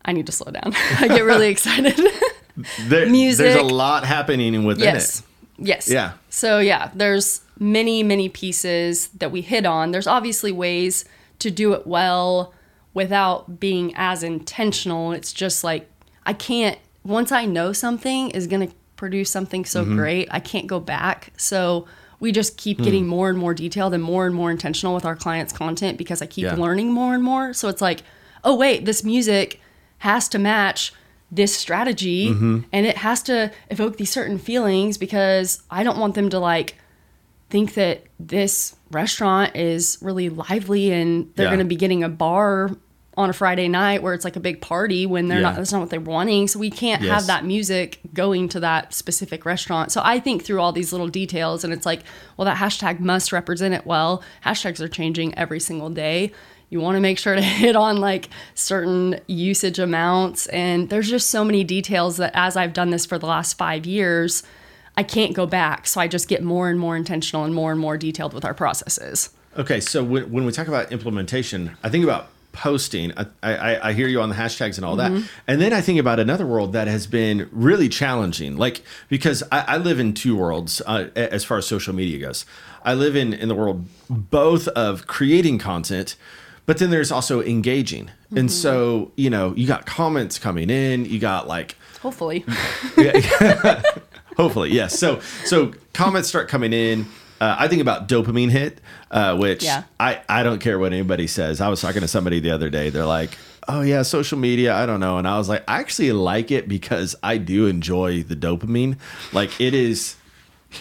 I 0.05 0.13
need 0.13 0.27
to 0.27 0.33
slow 0.33 0.53
down. 0.53 0.73
I 1.01 1.09
get 1.09 1.25
really 1.25 1.49
excited. 1.49 1.99
there, 2.81 3.09
Music. 3.09 3.45
There's 3.45 3.57
a 3.57 3.75
lot 3.75 4.05
happening 4.05 4.65
within 4.65 4.85
yes. 4.85 5.21
it. 5.21 5.27
Yes. 5.59 5.89
Yeah. 5.89 6.13
So 6.31 6.59
yeah, 6.59 6.91
there's 6.95 7.41
many, 7.59 8.03
many 8.03 8.29
pieces 8.29 9.09
that 9.09 9.33
we 9.33 9.41
hit 9.41 9.67
on. 9.67 9.91
There's 9.91 10.07
obviously 10.07 10.53
ways 10.53 11.05
to 11.39 11.51
do 11.51 11.73
it 11.73 11.87
well 11.87 12.55
without 12.97 13.61
being 13.61 13.93
as 13.95 14.23
intentional. 14.23 15.13
It's 15.13 15.35
just 15.35 15.63
like 15.63 15.89
I 16.25 16.33
can't 16.33 16.79
once 17.05 17.31
I 17.31 17.45
know 17.45 17.75
something 17.75 18.31
is 18.31 18.47
going 18.47 18.67
to 18.67 18.75
produce 18.97 19.31
something 19.31 19.67
so 19.67 19.85
mm-hmm. 19.85 19.97
great, 19.97 20.29
I 20.31 20.41
can't 20.41 20.67
go 20.67 20.81
back. 20.81 21.35
So 21.37 21.87
we 22.21 22.33
just 22.33 22.57
keep 22.57 22.79
mm. 22.79 22.85
getting 22.85 23.07
more 23.07 23.29
and 23.29 23.39
more 23.39 23.53
detailed 23.53 23.93
and 23.93 24.03
more 24.03 24.25
and 24.25 24.35
more 24.35 24.51
intentional 24.51 24.95
with 24.95 25.05
our 25.05 25.15
clients' 25.15 25.53
content 25.53 25.99
because 25.99 26.23
I 26.23 26.27
keep 26.27 26.45
yeah. 26.45 26.55
learning 26.55 26.91
more 26.91 27.15
and 27.15 27.23
more. 27.23 27.53
So 27.53 27.69
it's 27.69 27.83
like, 27.83 28.01
oh 28.43 28.57
wait, 28.57 28.87
this 28.87 29.05
music 29.05 29.61
has 29.99 30.27
to 30.31 30.39
match 30.39 30.95
this 31.31 31.55
strategy 31.55 32.31
mm-hmm. 32.31 32.61
and 32.73 32.87
it 32.87 32.97
has 32.97 33.23
to 33.25 33.53
evoke 33.71 33.99
these 33.99 34.11
certain 34.11 34.39
feelings 34.39 34.97
because 34.97 35.63
I 35.71 35.83
don't 35.83 35.99
want 35.99 36.15
them 36.15 36.31
to 36.31 36.39
like 36.39 36.79
think 37.51 37.75
that 37.75 38.05
this 38.19 38.75
restaurant 38.91 39.55
is 39.55 39.99
really 40.01 40.31
lively 40.31 40.93
and 40.93 41.31
they're 41.35 41.47
yeah. 41.47 41.51
going 41.51 41.59
to 41.59 41.67
be 41.67 41.77
getting 41.77 42.03
a 42.03 42.09
bar 42.09 42.71
on 43.17 43.31
a 43.31 43.33
Friday 43.33 43.67
night 43.67 44.03
where 44.03 44.13
it's 44.13 44.25
like 44.25 44.37
a 44.37 44.41
big 44.41 44.61
party 44.61 45.07
when 45.07 45.29
they're 45.29 45.39
yeah. 45.39 45.49
not 45.49 45.57
that's 45.57 45.73
not 45.73 45.81
what 45.81 45.91
they're 45.91 46.01
wanting. 46.01 46.49
So 46.49 46.59
we 46.59 46.71
can't 46.71 47.03
yes. 47.03 47.13
have 47.13 47.27
that 47.27 47.45
music 47.45 48.01
going 48.13 48.49
to 48.51 48.61
that 48.61 48.93
specific 48.93 49.47
restaurant. 49.47 49.91
So 49.91 50.03
I 50.05 50.21
think 50.21 50.45
through 50.45 50.61
all 50.61 50.73
these 50.73 50.93
little 50.93 51.09
details 51.09 51.65
and 51.65 51.73
it's 51.73 51.87
like, 51.87 52.03
well 52.37 52.45
that 52.45 52.59
hashtag 52.59 53.01
must 53.01 53.33
represent 53.33 53.73
it 53.73 53.87
well. 53.87 54.23
Hashtags 54.45 54.81
are 54.81 54.89
changing 54.89 55.37
every 55.37 55.61
single 55.61 55.89
day. 55.89 56.33
You 56.69 56.81
want 56.81 56.97
to 56.97 57.01
make 57.01 57.19
sure 57.19 57.35
to 57.35 57.43
hit 57.43 57.75
on 57.75 57.99
like 57.99 58.29
certain 58.55 59.19
usage 59.27 59.79
amounts 59.79 60.47
and 60.49 60.91
there's 60.91 61.09
just 61.09 61.31
so 61.31 61.43
many 61.43 61.65
details 61.65 62.19
that 62.19 62.33
as 62.35 62.57
I've 62.57 62.75
done 62.75 62.91
this 62.91 63.07
for 63.07 63.19
the 63.19 63.27
last 63.27 63.55
5 63.55 63.87
years, 63.87 64.43
I 64.95 65.03
can't 65.03 65.33
go 65.35 65.47
back. 65.47 65.87
So 65.87 66.03
I 66.03 66.09
just 66.09 66.29
get 66.29 66.43
more 66.43 66.69
and 66.69 66.79
more 66.79 66.97
intentional 66.97 67.45
and 67.45 67.55
more 67.55 67.71
and 67.71 67.81
more 67.81 67.97
detailed 67.97 68.35
with 68.35 68.45
our 68.45 68.55
processes. 68.55 69.31
Okay, 69.59 69.81
so 69.81 70.05
when, 70.05 70.31
when 70.31 70.45
we 70.45 70.53
talk 70.53 70.69
about 70.69 70.93
implementation, 70.93 71.79
I 71.83 71.89
think 71.89 72.05
about 72.05 72.29
posting. 72.57 73.13
I, 73.17 73.27
I, 73.43 73.89
I, 73.91 73.93
hear 73.93 74.09
you 74.09 74.23
on 74.23 74.31
the 74.31 74.35
hashtags 74.35 74.77
and 74.77 74.85
all 74.85 74.97
mm-hmm. 74.97 75.17
that. 75.17 75.31
And 75.47 75.61
then 75.61 75.75
I 75.75 75.83
think 75.83 76.01
about 76.01 76.19
another 76.19 76.47
world 76.47 76.73
that 76.73 76.89
has 76.89 77.07
been 77.07 77.49
really 77.53 77.89
challenging. 77.89 78.57
Like, 78.57 78.83
because 79.09 79.43
I, 79.53 79.61
I 79.61 79.77
live 79.77 80.01
in 80.01 80.15
two 80.15 80.37
worlds 80.37 80.81
uh, 80.87 81.11
as 81.15 81.45
far 81.45 81.59
as 81.59 81.67
social 81.67 81.95
media 81.95 82.19
goes. 82.19 82.47
I 82.83 82.95
live 82.95 83.15
in, 83.15 83.35
in 83.35 83.49
the 83.49 83.55
world 83.55 83.85
both 84.09 84.69
of 84.69 85.07
creating 85.07 85.59
content, 85.59 86.17
but 86.65 86.79
then 86.79 86.89
there's 86.89 87.13
also 87.13 87.43
engaging. 87.43 88.07
Mm-hmm. 88.07 88.39
And 88.39 88.51
so, 88.51 89.13
you 89.17 89.29
know, 89.29 89.55
you 89.55 89.67
got 89.67 89.85
comments 89.85 90.39
coming 90.39 90.71
in, 90.71 91.05
you 91.05 91.19
got 91.19 91.47
like. 91.47 91.77
Hopefully. 92.01 92.45
Hopefully, 94.37 94.73
yes. 94.73 94.99
So, 94.99 95.21
so 95.45 95.73
comments 95.93 96.29
start 96.29 96.49
coming 96.49 96.73
in 96.73 97.07
uh, 97.41 97.57
I 97.59 97.69
think 97.69 97.83
about 97.83 98.09
dopamine 98.09 98.51
hit, 98.51 98.81
uh, 99.11 99.37
which 99.37 99.63
yeah. 99.65 99.85
I, 100.01 100.21
I 100.29 100.43
don't 100.43 100.59
care 100.61 100.79
what 100.79 100.93
anybody 100.93 101.27
says. 101.27 101.61
I 101.61 101.69
was 101.69 101.81
talking 101.81 102.01
to 102.03 102.09
somebody 102.09 102.41
the 102.41 102.51
other 102.51 102.71
day. 102.71 102.91
They're 102.91 103.05
like, 103.07 103.37
oh, 103.69 103.83
yeah, 103.83 104.03
social 104.03 104.39
media, 104.39 104.75
I 104.75 104.87
don't 104.87 105.01
know. 105.01 105.19
And 105.19 105.27
I 105.29 105.37
was 105.39 105.49
like, 105.49 105.63
I 105.69 105.81
actually 105.81 106.13
like 106.13 106.51
it 106.51 106.69
because 106.69 107.15
I 107.23 107.39
do 107.39 107.67
enjoy 107.67 108.23
the 108.23 108.37
dopamine. 108.37 108.99
Like, 109.33 109.61
it 109.61 109.75
is. 109.75 110.17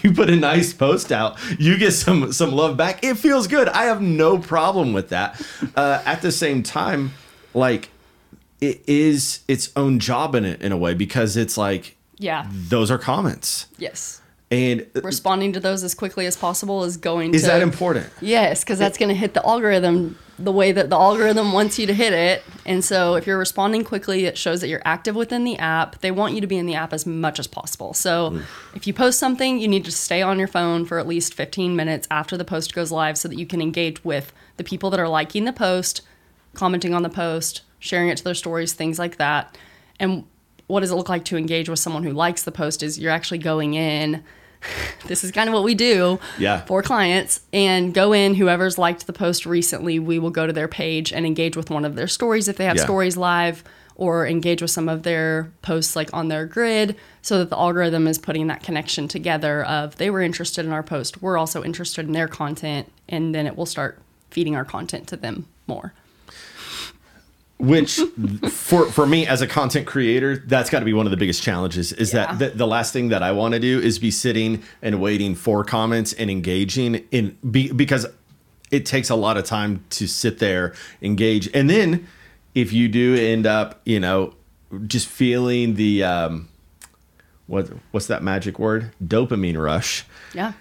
You 0.01 0.11
put 0.13 0.29
a 0.31 0.35
nice 0.35 0.73
post 0.73 1.11
out, 1.11 1.37
you 1.59 1.77
get 1.77 1.91
some 1.91 2.33
some 2.33 2.51
love 2.51 2.75
back. 2.75 3.03
It 3.03 3.15
feels 3.17 3.47
good. 3.47 3.69
I 3.69 3.83
have 3.85 4.01
no 4.01 4.39
problem 4.39 4.91
with 4.93 5.09
that. 5.09 5.39
Uh, 5.75 6.01
at 6.05 6.21
the 6.23 6.31
same 6.33 6.63
time, 6.63 7.13
like 7.53 7.91
it 8.59 8.81
is 8.87 9.41
its 9.47 9.71
own 9.75 9.99
job 9.99 10.33
in 10.35 10.43
it 10.43 10.61
in 10.61 10.71
a 10.71 10.77
way 10.77 10.95
because 10.95 11.37
it's 11.37 11.55
like 11.55 11.95
Yeah. 12.17 12.47
those 12.51 12.89
are 12.89 12.97
comments. 12.97 13.67
Yes. 13.77 14.21
And 14.51 14.87
uh, 14.95 15.01
Responding 15.01 15.53
to 15.53 15.59
those 15.59 15.83
as 15.83 15.95
quickly 15.95 16.25
as 16.25 16.37
possible 16.37 16.83
is 16.83 16.97
going 16.97 17.33
is 17.33 17.41
to 17.41 17.47
that 17.47 17.61
important? 17.61 18.09
Yes, 18.21 18.63
because 18.63 18.79
that's 18.79 18.97
going 18.97 19.09
to 19.09 19.15
hit 19.15 19.33
the 19.33 19.45
algorithm 19.45 20.17
the 20.37 20.51
way 20.51 20.71
that 20.71 20.89
the 20.89 20.97
algorithm 20.97 21.53
wants 21.53 21.79
you 21.79 21.87
to 21.87 21.93
hit 21.93 22.11
it. 22.11 22.43
And 22.65 22.83
so 22.83 23.15
if 23.15 23.25
you're 23.25 23.37
responding 23.37 23.83
quickly, 23.83 24.25
it 24.25 24.37
shows 24.37 24.61
that 24.61 24.67
you're 24.67 24.81
active 24.83 25.15
within 25.15 25.45
the 25.45 25.57
app. 25.57 26.01
They 26.01 26.11
want 26.11 26.33
you 26.33 26.41
to 26.41 26.47
be 26.47 26.57
in 26.57 26.65
the 26.65 26.75
app 26.75 26.91
as 26.91 27.05
much 27.05 27.39
as 27.39 27.47
possible. 27.47 27.93
So 27.93 28.41
if 28.73 28.85
you 28.85 28.93
post 28.93 29.17
something, 29.17 29.59
you 29.59 29.67
need 29.67 29.85
to 29.85 29.91
stay 29.91 30.21
on 30.21 30.37
your 30.37 30.49
phone 30.49 30.85
for 30.85 30.99
at 30.99 31.07
least 31.07 31.33
15 31.33 31.75
minutes 31.75 32.07
after 32.11 32.35
the 32.35 32.43
post 32.43 32.75
goes 32.75 32.91
live 32.91 33.17
so 33.17 33.29
that 33.29 33.37
you 33.37 33.45
can 33.45 33.61
engage 33.61 34.03
with 34.03 34.33
the 34.57 34.63
people 34.63 34.89
that 34.89 34.99
are 34.99 35.07
liking 35.07 35.45
the 35.45 35.53
post, 35.53 36.01
commenting 36.53 36.93
on 36.93 37.03
the 37.03 37.09
post, 37.09 37.61
sharing 37.79 38.09
it 38.09 38.17
to 38.17 38.23
their 38.23 38.35
stories, 38.35 38.73
things 38.73 38.99
like 38.99 39.15
that. 39.17 39.57
And 40.01 40.25
what 40.67 40.79
does 40.81 40.91
it 40.91 40.95
look 40.95 41.09
like 41.09 41.25
to 41.25 41.37
engage 41.37 41.69
with 41.69 41.79
someone 41.79 42.03
who 42.03 42.11
likes 42.11 42.43
the 42.43 42.51
post 42.51 42.81
is 42.83 42.97
you're 42.99 43.11
actually 43.11 43.37
going 43.37 43.73
in 43.75 44.23
this 45.07 45.23
is 45.23 45.31
kind 45.31 45.47
of 45.47 45.53
what 45.53 45.63
we 45.63 45.75
do 45.75 46.19
Yeah. 46.39 46.61
for 46.65 46.81
clients 46.81 47.41
and 47.53 47.93
go 47.93 48.13
in 48.13 48.33
whoever's 48.35 48.77
liked 48.77 49.05
the 49.05 49.13
post 49.13 49.45
recently 49.45 49.99
we 49.99 50.17
will 50.19 50.31
go 50.31 50.47
to 50.47 50.53
their 50.53 50.67
page 50.67 51.13
and 51.13 51.25
engage 51.25 51.55
with 51.55 51.69
one 51.69 51.85
of 51.85 51.95
their 51.95 52.07
stories 52.07 52.47
if 52.47 52.57
they 52.57 52.65
have 52.65 52.77
Yeah. 52.77 52.83
stories 52.83 53.15
live 53.17 53.63
or 53.97 54.27
engage 54.27 54.61
with 54.61 54.71
some 54.71 54.89
of 54.89 55.03
their 55.03 55.51
posts 55.61 55.95
like 55.95 56.09
on 56.13 56.27
their 56.29 56.45
grid 56.45 56.95
so 57.21 57.37
that 57.39 57.49
the 57.49 57.57
algorithm 57.57 58.07
is 58.07 58.17
putting 58.17 58.47
that 58.47 58.61
connection 58.63 59.07
together 59.07 59.63
of 59.63 59.95
they 59.97 60.09
were 60.09 60.21
interested 60.21 60.65
in 60.65 60.71
our 60.71 60.83
post 60.83 61.21
we're 61.21 61.37
also 61.37 61.63
interested 61.63 62.05
in 62.07 62.11
their 62.13 62.27
content 62.27 62.91
and 63.07 63.35
then 63.35 63.45
it 63.47 63.55
will 63.55 63.65
start 63.67 63.99
feeding 64.31 64.55
our 64.55 64.65
content 64.65 65.07
to 65.07 65.15
them 65.15 65.45
more 65.67 65.93
which 67.57 67.99
for 68.49 68.85
for 68.91 69.05
me 69.07 69.25
as 69.25 69.41
a 69.41 69.47
content 69.47 69.87
creator 69.87 70.43
that's 70.45 70.69
got 70.69 70.79
to 70.79 70.85
be 70.85 70.91
one 70.93 71.05
of 71.07 71.11
the 71.11 71.17
biggest 71.17 71.41
challenges 71.41 71.93
is 71.93 72.13
Yeah. 72.13 72.33
that 72.35 72.39
the, 72.39 72.57
the 72.57 72.67
last 72.67 72.91
thing 72.91 73.07
that 73.09 73.23
i 73.23 73.31
want 73.31 73.53
to 73.53 73.59
do 73.61 73.79
is 73.79 73.97
be 73.97 74.11
sitting 74.11 74.61
and 74.81 74.99
waiting 74.99 75.35
for 75.35 75.63
comments 75.63 76.11
and 76.13 76.29
engaging 76.29 77.05
in 77.11 77.37
be, 77.49 77.71
because 77.71 78.05
it 78.71 78.85
takes 78.85 79.09
a 79.09 79.15
lot 79.15 79.37
of 79.37 79.45
time 79.45 79.83
to 79.91 80.05
sit 80.07 80.39
there 80.39 80.73
engage. 81.01 81.47
And 81.53 81.69
then 81.69 82.07
if 82.55 82.73
you 82.73 82.87
do 82.89 83.15
end 83.15 83.45
up 83.45 83.79
you 83.85 83.99
know 84.01 84.33
just 84.87 85.07
feeling 85.07 85.75
the 85.75 86.03
um 86.03 86.49
what 87.47 87.69
what's 87.91 88.07
that 88.07 88.23
magic 88.23 88.57
word? 88.59 88.91
Dopamine 89.01 89.61
rush. 89.61 90.03
Yeah. 90.33 90.53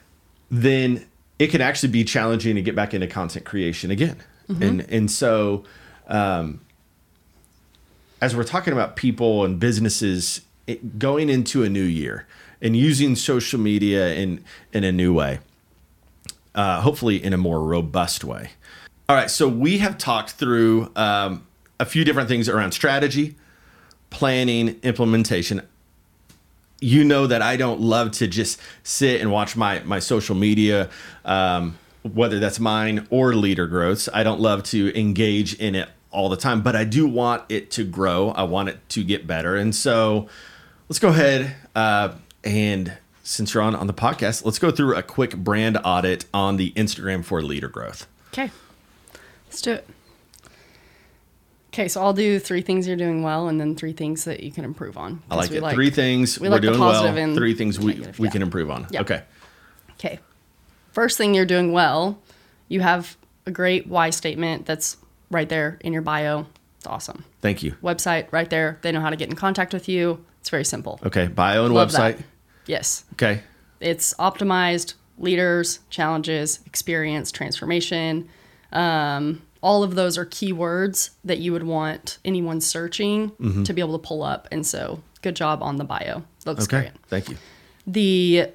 Then 0.50 1.06
it 1.38 1.48
can 1.50 1.60
actually 1.62 1.88
be 1.92 2.04
challenging 2.04 2.54
to 2.56 2.62
get 2.62 2.76
back 2.76 2.92
into 2.94 3.06
content 3.08 3.44
creation 3.46 3.90
again. 3.90 4.16
And 4.60 4.82
and 4.90 5.10
so 5.10 5.64
um, 6.06 6.60
as 8.24 8.34
we're 8.34 8.42
talking 8.42 8.72
about 8.72 8.96
people 8.96 9.44
and 9.44 9.60
businesses 9.60 10.40
it, 10.66 10.98
going 10.98 11.28
into 11.28 11.62
a 11.62 11.68
new 11.68 11.84
year 11.84 12.26
and 12.62 12.74
using 12.74 13.14
social 13.14 13.60
media 13.60 14.14
in 14.14 14.42
in 14.72 14.82
a 14.82 14.90
new 14.90 15.12
way, 15.12 15.40
uh, 16.54 16.80
hopefully 16.80 17.22
in 17.22 17.34
a 17.34 17.36
more 17.36 17.62
robust 17.62 18.24
way. 18.24 18.52
All 19.10 19.14
right, 19.14 19.30
so 19.30 19.46
we 19.46 19.76
have 19.78 19.98
talked 19.98 20.30
through 20.30 20.90
um, 20.96 21.46
a 21.78 21.84
few 21.84 22.02
different 22.02 22.30
things 22.30 22.48
around 22.48 22.72
strategy, 22.72 23.36
planning, 24.08 24.80
implementation 24.82 25.60
you 26.80 27.04
know 27.04 27.26
that 27.26 27.40
I 27.40 27.56
don't 27.56 27.80
love 27.80 28.10
to 28.12 28.26
just 28.26 28.58
sit 28.82 29.20
and 29.20 29.30
watch 29.30 29.54
my 29.54 29.80
my 29.80 29.98
social 29.98 30.34
media, 30.34 30.88
um, 31.26 31.78
whether 32.02 32.38
that's 32.38 32.58
mine 32.58 33.06
or 33.10 33.34
leader 33.34 33.66
growths. 33.66 34.08
I 34.14 34.22
don't 34.22 34.40
love 34.40 34.62
to 34.64 34.98
engage 34.98 35.54
in 35.54 35.74
it 35.74 35.90
all 36.14 36.28
the 36.28 36.36
time, 36.36 36.62
but 36.62 36.74
I 36.74 36.84
do 36.84 37.06
want 37.06 37.42
it 37.48 37.70
to 37.72 37.84
grow. 37.84 38.30
I 38.30 38.44
want 38.44 38.70
it 38.70 38.88
to 38.90 39.04
get 39.04 39.26
better, 39.26 39.56
and 39.56 39.74
so 39.74 40.28
let's 40.88 40.98
go 40.98 41.08
ahead 41.08 41.56
uh, 41.74 42.14
and 42.44 42.96
since 43.24 43.54
you're 43.54 43.62
on 43.62 43.74
on 43.74 43.86
the 43.86 43.94
podcast, 43.94 44.44
let's 44.44 44.58
go 44.58 44.70
through 44.70 44.96
a 44.96 45.02
quick 45.02 45.36
brand 45.36 45.78
audit 45.84 46.26
on 46.32 46.56
the 46.56 46.72
Instagram 46.72 47.24
for 47.24 47.42
leader 47.42 47.68
growth. 47.68 48.06
Okay. 48.32 48.50
Let's 49.46 49.62
do 49.62 49.72
it. 49.72 49.88
Okay, 51.72 51.88
so 51.88 52.02
I'll 52.02 52.12
do 52.12 52.38
three 52.38 52.62
things 52.62 52.86
you're 52.86 52.96
doing 52.96 53.24
well 53.24 53.48
and 53.48 53.60
then 53.60 53.74
three 53.74 53.92
things 53.92 54.24
that 54.26 54.44
you 54.44 54.52
can 54.52 54.64
improve 54.64 54.96
on. 54.96 55.22
I 55.28 55.34
like 55.34 55.50
it. 55.50 55.60
we 55.60 55.70
three 55.72 55.90
things 55.90 56.38
we 56.38 56.48
we're 56.48 56.52
like 56.52 56.62
doing 56.62 56.78
well. 56.78 57.34
Three 57.34 57.54
things 57.54 57.80
we 57.80 57.94
negative, 57.94 58.18
we 58.20 58.28
yeah. 58.28 58.32
can 58.32 58.42
improve 58.42 58.70
on. 58.70 58.86
Yeah. 58.90 59.00
Okay. 59.00 59.22
Okay. 59.94 60.20
First 60.92 61.18
thing 61.18 61.34
you're 61.34 61.44
doing 61.46 61.72
well, 61.72 62.20
you 62.68 62.80
have 62.80 63.16
a 63.46 63.50
great 63.50 63.88
why 63.88 64.10
statement 64.10 64.66
that's 64.66 64.98
right 65.34 65.48
there 65.48 65.78
in 65.80 65.92
your 65.92 66.02
bio. 66.02 66.46
It's 66.78 66.86
awesome. 66.86 67.24
Thank 67.42 67.62
you. 67.62 67.72
Website 67.82 68.28
right 68.30 68.48
there. 68.48 68.78
They 68.82 68.92
know 68.92 69.00
how 69.00 69.10
to 69.10 69.16
get 69.16 69.28
in 69.28 69.36
contact 69.36 69.72
with 69.74 69.88
you. 69.88 70.24
It's 70.40 70.50
very 70.50 70.64
simple. 70.64 71.00
Okay. 71.04 71.26
Bio 71.26 71.64
and 71.66 71.74
Love 71.74 71.88
website. 71.90 72.16
that. 72.18 72.24
Yes. 72.66 73.04
Okay. 73.14 73.42
It's 73.80 74.14
optimized 74.14 74.94
leaders, 75.18 75.80
challenges, 75.90 76.60
experience, 76.66 77.30
transformation. 77.32 78.28
Um, 78.72 79.42
all 79.62 79.82
of 79.82 79.94
those 79.94 80.18
are 80.18 80.26
keywords 80.26 81.10
that 81.24 81.38
you 81.38 81.52
would 81.52 81.62
want 81.62 82.18
anyone 82.24 82.60
searching 82.60 83.32
to 83.64 83.72
be 83.72 83.80
able 83.80 83.98
to 83.98 84.06
pull 84.06 84.22
up. 84.22 84.48
And 84.52 84.66
so, 84.66 85.02
good 85.22 85.36
job 85.36 85.62
on 85.62 85.76
the 85.76 85.84
bio. 85.84 86.22
Looks 86.44 86.64
Okay. 86.64 86.80
great. 86.82 86.92
Thank 87.08 87.30
you. 87.30 87.36
The 87.86 88.48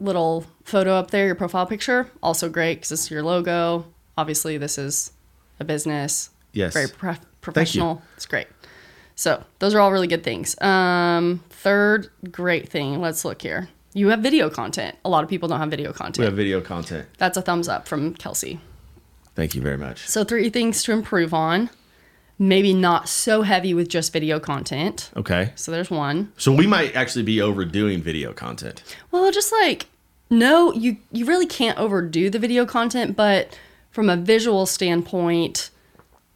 little 0.00 0.46
photo 0.64 0.94
up 0.94 1.10
there, 1.10 1.26
your 1.26 1.34
profile 1.34 1.66
picture, 1.66 2.10
also 2.22 2.48
great 2.48 2.76
because 2.76 2.92
it's 2.92 3.10
your 3.10 3.22
logo. 3.22 3.86
Obviously, 4.16 4.56
this 4.58 4.78
is 4.78 5.12
a 5.60 5.64
business. 5.64 6.30
Yes. 6.52 6.72
Very 6.72 6.88
pro- 6.88 7.16
professional. 7.40 8.02
It's 8.16 8.26
great. 8.26 8.46
So 9.16 9.44
those 9.58 9.74
are 9.74 9.80
all 9.80 9.92
really 9.92 10.06
good 10.06 10.24
things. 10.24 10.60
Um, 10.60 11.42
third 11.50 12.08
great 12.30 12.68
thing. 12.68 13.00
Let's 13.00 13.24
look 13.24 13.42
here. 13.42 13.68
You 13.92 14.08
have 14.08 14.20
video 14.20 14.50
content. 14.50 14.96
A 15.04 15.08
lot 15.08 15.22
of 15.22 15.30
people 15.30 15.48
don't 15.48 15.60
have 15.60 15.70
video 15.70 15.92
content. 15.92 16.18
We 16.18 16.24
have 16.24 16.34
video 16.34 16.60
content. 16.60 17.06
That's 17.18 17.36
a 17.36 17.42
thumbs 17.42 17.68
up 17.68 17.86
from 17.86 18.14
Kelsie. 18.14 18.58
Thank 19.36 19.54
you 19.54 19.62
very 19.62 19.78
much. 19.78 20.06
So 20.08 20.24
three 20.24 20.50
things 20.50 20.82
to 20.84 20.92
improve 20.92 21.32
on. 21.32 21.70
Maybe 22.36 22.74
not 22.74 23.08
so 23.08 23.42
heavy 23.42 23.72
with 23.74 23.88
just 23.88 24.12
video 24.12 24.40
content. 24.40 25.10
Okay. 25.16 25.52
So 25.54 25.70
there's 25.70 25.90
one. 25.90 26.32
So 26.36 26.52
we 26.52 26.66
might 26.66 26.96
actually 26.96 27.22
be 27.22 27.40
overdoing 27.40 28.02
video 28.02 28.32
content. 28.32 28.82
Well, 29.12 29.30
just 29.30 29.52
like 29.52 29.86
no, 30.30 30.72
you 30.72 30.96
you 31.12 31.26
really 31.26 31.46
can't 31.46 31.78
overdo 31.78 32.30
the 32.30 32.40
video 32.40 32.66
content, 32.66 33.14
but 33.14 33.56
from 33.94 34.10
a 34.10 34.16
visual 34.16 34.66
standpoint, 34.66 35.70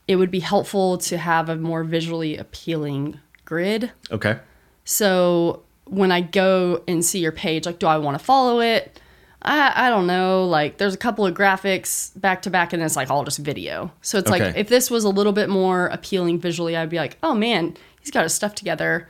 it 0.06 0.14
would 0.16 0.30
be 0.30 0.38
helpful 0.40 0.96
to 0.98 1.18
have 1.18 1.48
a 1.48 1.56
more 1.56 1.82
visually 1.82 2.36
appealing 2.36 3.18
grid. 3.44 3.90
Okay. 4.12 4.38
So 4.84 5.64
when 5.84 6.12
I 6.12 6.20
go 6.20 6.82
and 6.86 7.04
see 7.04 7.18
your 7.18 7.32
page, 7.32 7.66
like, 7.66 7.80
do 7.80 7.88
I 7.88 7.98
want 7.98 8.16
to 8.16 8.24
follow 8.24 8.60
it? 8.60 9.00
I, 9.42 9.86
I 9.86 9.90
don't 9.90 10.06
know. 10.06 10.44
Like, 10.44 10.78
there's 10.78 10.94
a 10.94 10.98
couple 10.98 11.26
of 11.26 11.34
graphics 11.34 12.18
back 12.20 12.42
to 12.42 12.50
back, 12.50 12.72
and 12.72 12.80
it's 12.82 12.94
like 12.94 13.10
all 13.10 13.24
just 13.24 13.38
video. 13.38 13.90
So 14.02 14.18
it's 14.18 14.30
like 14.30 14.56
if 14.56 14.68
this 14.68 14.88
was 14.88 15.02
a 15.02 15.08
little 15.08 15.32
bit 15.32 15.48
more 15.48 15.86
appealing 15.88 16.38
visually, 16.38 16.76
I'd 16.76 16.88
be 16.90 16.96
like, 16.98 17.18
oh 17.24 17.34
man, 17.34 17.76
he's 18.00 18.10
got 18.12 18.22
his 18.22 18.34
stuff 18.34 18.54
together. 18.54 19.08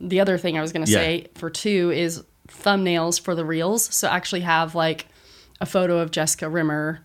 The 0.00 0.18
other 0.18 0.38
thing 0.38 0.56
I 0.56 0.62
was 0.62 0.72
gonna 0.72 0.86
Yeah. 0.86 0.98
say 0.98 1.26
for 1.34 1.50
two 1.50 1.90
is 1.90 2.24
thumbnails 2.48 3.20
for 3.20 3.34
the 3.34 3.44
reels. 3.44 3.84
So 3.94 4.08
actually 4.08 4.40
have 4.40 4.74
like 4.74 5.06
a 5.60 5.66
photo 5.66 5.98
of 5.98 6.10
Jessica 6.10 6.48
Rimmer, 6.48 7.04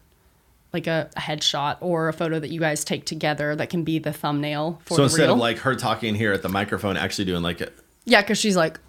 like 0.77 0.87
a, 0.87 1.09
a 1.15 1.19
headshot, 1.19 1.77
or 1.81 2.07
a 2.07 2.13
photo 2.13 2.39
that 2.39 2.49
you 2.49 2.59
guys 2.59 2.83
take 2.83 3.05
together 3.05 3.55
that 3.55 3.69
can 3.69 3.83
be 3.83 3.97
the 3.97 4.13
thumbnail 4.13 4.79
for 4.85 4.95
So 4.95 5.03
instead 5.03 5.23
reel. 5.23 5.33
of 5.33 5.39
like 5.39 5.57
her 5.59 5.75
talking 5.75 6.13
here 6.13 6.33
at 6.33 6.43
the 6.43 6.49
microphone, 6.49 6.97
actually 6.97 7.25
doing 7.25 7.41
like 7.41 7.61
a. 7.61 7.71
yeah, 8.05 8.21
because 8.21 8.37
she's 8.37 8.55
like, 8.55 8.79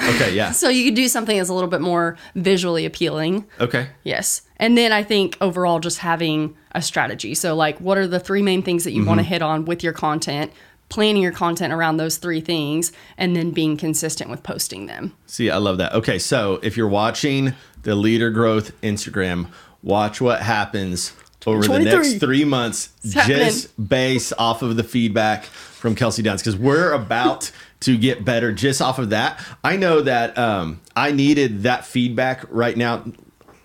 Okay. 0.00 0.34
Yeah. 0.34 0.50
so 0.52 0.68
you 0.68 0.84
could 0.84 0.94
do 0.94 1.08
something 1.08 1.36
that's 1.36 1.48
a 1.48 1.54
little 1.54 1.68
bit 1.68 1.80
more 1.80 2.16
visually 2.34 2.84
appealing. 2.84 3.46
Okay. 3.60 3.88
Yes. 4.04 4.42
And 4.56 4.76
then 4.76 4.92
I 4.92 5.02
think 5.02 5.36
overall 5.40 5.80
just 5.80 5.98
having 5.98 6.56
a 6.72 6.82
strategy. 6.82 7.34
So 7.34 7.54
like 7.54 7.78
what 7.78 7.98
are 7.98 8.06
the 8.06 8.20
three 8.20 8.42
main 8.42 8.62
things 8.62 8.84
that 8.84 8.92
you 8.92 9.04
want 9.04 9.18
to 9.18 9.24
mm-hmm. 9.24 9.32
hit 9.32 9.42
on 9.42 9.64
with 9.64 9.82
your 9.82 9.92
content, 9.92 10.52
planning 10.88 11.22
your 11.22 11.32
content 11.32 11.72
around 11.72 11.96
those 11.96 12.16
three 12.18 12.40
things 12.40 12.92
and 13.16 13.34
then 13.34 13.50
being 13.50 13.76
consistent 13.76 14.30
with 14.30 14.42
posting 14.42 14.86
them. 14.86 15.16
See, 15.26 15.50
I 15.50 15.56
love 15.56 15.78
that. 15.78 15.92
Okay. 15.94 16.18
So 16.18 16.60
if 16.62 16.76
you're 16.76 16.88
watching 16.88 17.54
the 17.82 17.94
leader 17.94 18.30
growth 18.30 18.78
Instagram, 18.82 19.48
watch 19.82 20.20
what 20.20 20.42
happens 20.42 21.12
over 21.46 21.66
the 21.66 21.78
next 21.80 22.14
three 22.18 22.44
months 22.44 22.90
happening. 23.14 23.38
just 23.38 23.88
based 23.88 24.32
off 24.38 24.62
of 24.62 24.76
the 24.76 24.84
feedback 24.84 25.44
from 25.44 25.94
Kelsie 25.94 26.22
Downs 26.22 26.42
because 26.42 26.56
we're 26.56 26.92
about 26.92 27.50
to 27.80 27.96
get 27.96 28.24
better 28.24 28.52
just 28.52 28.82
off 28.82 28.98
of 28.98 29.10
that. 29.10 29.40
I 29.62 29.76
know 29.76 30.00
that 30.02 30.36
um, 30.36 30.80
I 30.96 31.12
needed 31.12 31.62
that 31.62 31.86
feedback 31.86 32.44
right 32.50 32.76
now. 32.76 33.04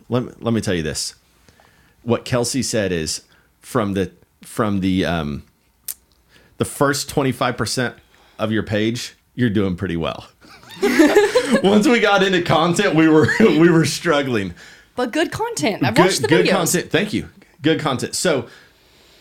Let 0.09 0.23
me, 0.23 0.31
let 0.39 0.53
me 0.53 0.62
tell 0.62 0.75
you 0.75 0.83
this. 0.83 1.15
What 2.03 2.25
Kelsie 2.25 2.63
said 2.63 2.91
is 2.91 3.23
from 3.59 3.93
the 3.93 4.12
from 4.41 4.81
the 4.81 5.05
um, 5.05 5.43
the 6.57 6.65
first 6.65 7.09
25% 7.09 7.95
of 8.38 8.51
your 8.51 8.63
page, 8.63 9.15
you're 9.36 9.49
doing 9.49 9.75
pretty 9.75 9.97
well. 9.97 10.27
Once 11.63 11.88
we 11.88 11.99
got 11.99 12.23
into 12.23 12.41
content, 12.41 12.93
we 12.95 13.07
were 13.07 13.27
we 13.39 13.69
were 13.69 13.86
struggling 13.86 14.53
But 14.95 15.12
good 15.12 15.31
content. 15.31 15.83
I've 15.83 15.97
watched 15.97 16.21
the 16.21 16.27
video. 16.27 16.43
good 16.43 16.51
videos. 16.51 16.57
content. 16.57 16.91
Thank 16.91 17.13
you. 17.13 17.29
Good 17.63 17.80
content. 17.80 18.13
So, 18.13 18.47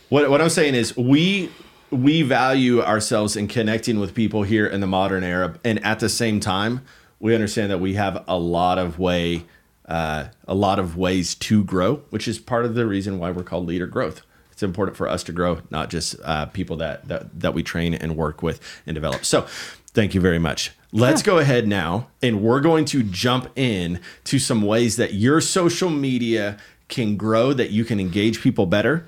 what 0.08 0.28
what 0.28 0.42
I'm 0.42 0.50
saying 0.50 0.74
is, 0.74 0.96
we 0.96 1.48
we 1.90 2.22
value 2.22 2.82
ourselves 2.82 3.36
in 3.36 3.46
connecting 3.46 4.00
with 4.00 4.14
people 4.14 4.42
here 4.42 4.66
in 4.66 4.80
the 4.80 4.86
modern 4.86 5.22
era, 5.22 5.58
and 5.64 5.82
at 5.84 6.00
the 6.00 6.08
same 6.08 6.40
time, 6.40 6.82
we 7.20 7.34
understand 7.36 7.70
that 7.70 7.78
we 7.78 7.94
have 7.94 8.24
a 8.26 8.36
lot 8.36 8.78
of 8.78 8.98
way, 8.98 9.44
uh, 9.86 10.24
a 10.48 10.56
lot 10.56 10.80
of 10.80 10.96
ways 10.96 11.36
to 11.36 11.62
grow, 11.62 12.02
which 12.10 12.26
is 12.26 12.40
part 12.40 12.64
of 12.64 12.74
the 12.74 12.84
reason 12.84 13.20
why 13.20 13.30
we're 13.30 13.44
called 13.44 13.64
leader 13.66 13.86
growth. 13.86 14.22
It's 14.50 14.64
important 14.64 14.96
for 14.96 15.08
us 15.08 15.22
to 15.24 15.32
grow, 15.32 15.60
not 15.70 15.88
just 15.88 16.16
uh, 16.24 16.46
people 16.46 16.76
that, 16.78 17.06
that 17.06 17.38
that 17.38 17.54
we 17.54 17.62
train 17.62 17.94
and 17.94 18.16
work 18.16 18.42
with 18.42 18.60
and 18.86 18.94
develop. 18.96 19.24
So, 19.24 19.46
thank 19.92 20.16
you 20.16 20.20
very 20.20 20.40
much. 20.40 20.72
Let's 20.90 21.22
go 21.22 21.38
ahead 21.38 21.68
now, 21.68 22.08
and 22.20 22.42
we're 22.42 22.60
going 22.60 22.86
to 22.86 23.04
jump 23.04 23.50
in 23.56 24.00
to 24.24 24.38
some 24.40 24.62
ways 24.62 24.96
that 24.96 25.14
your 25.14 25.40
social 25.40 25.88
media 25.88 26.58
can 26.92 27.16
grow, 27.16 27.52
that 27.52 27.70
you 27.70 27.84
can 27.84 27.98
engage 27.98 28.40
people 28.40 28.66
better. 28.66 29.06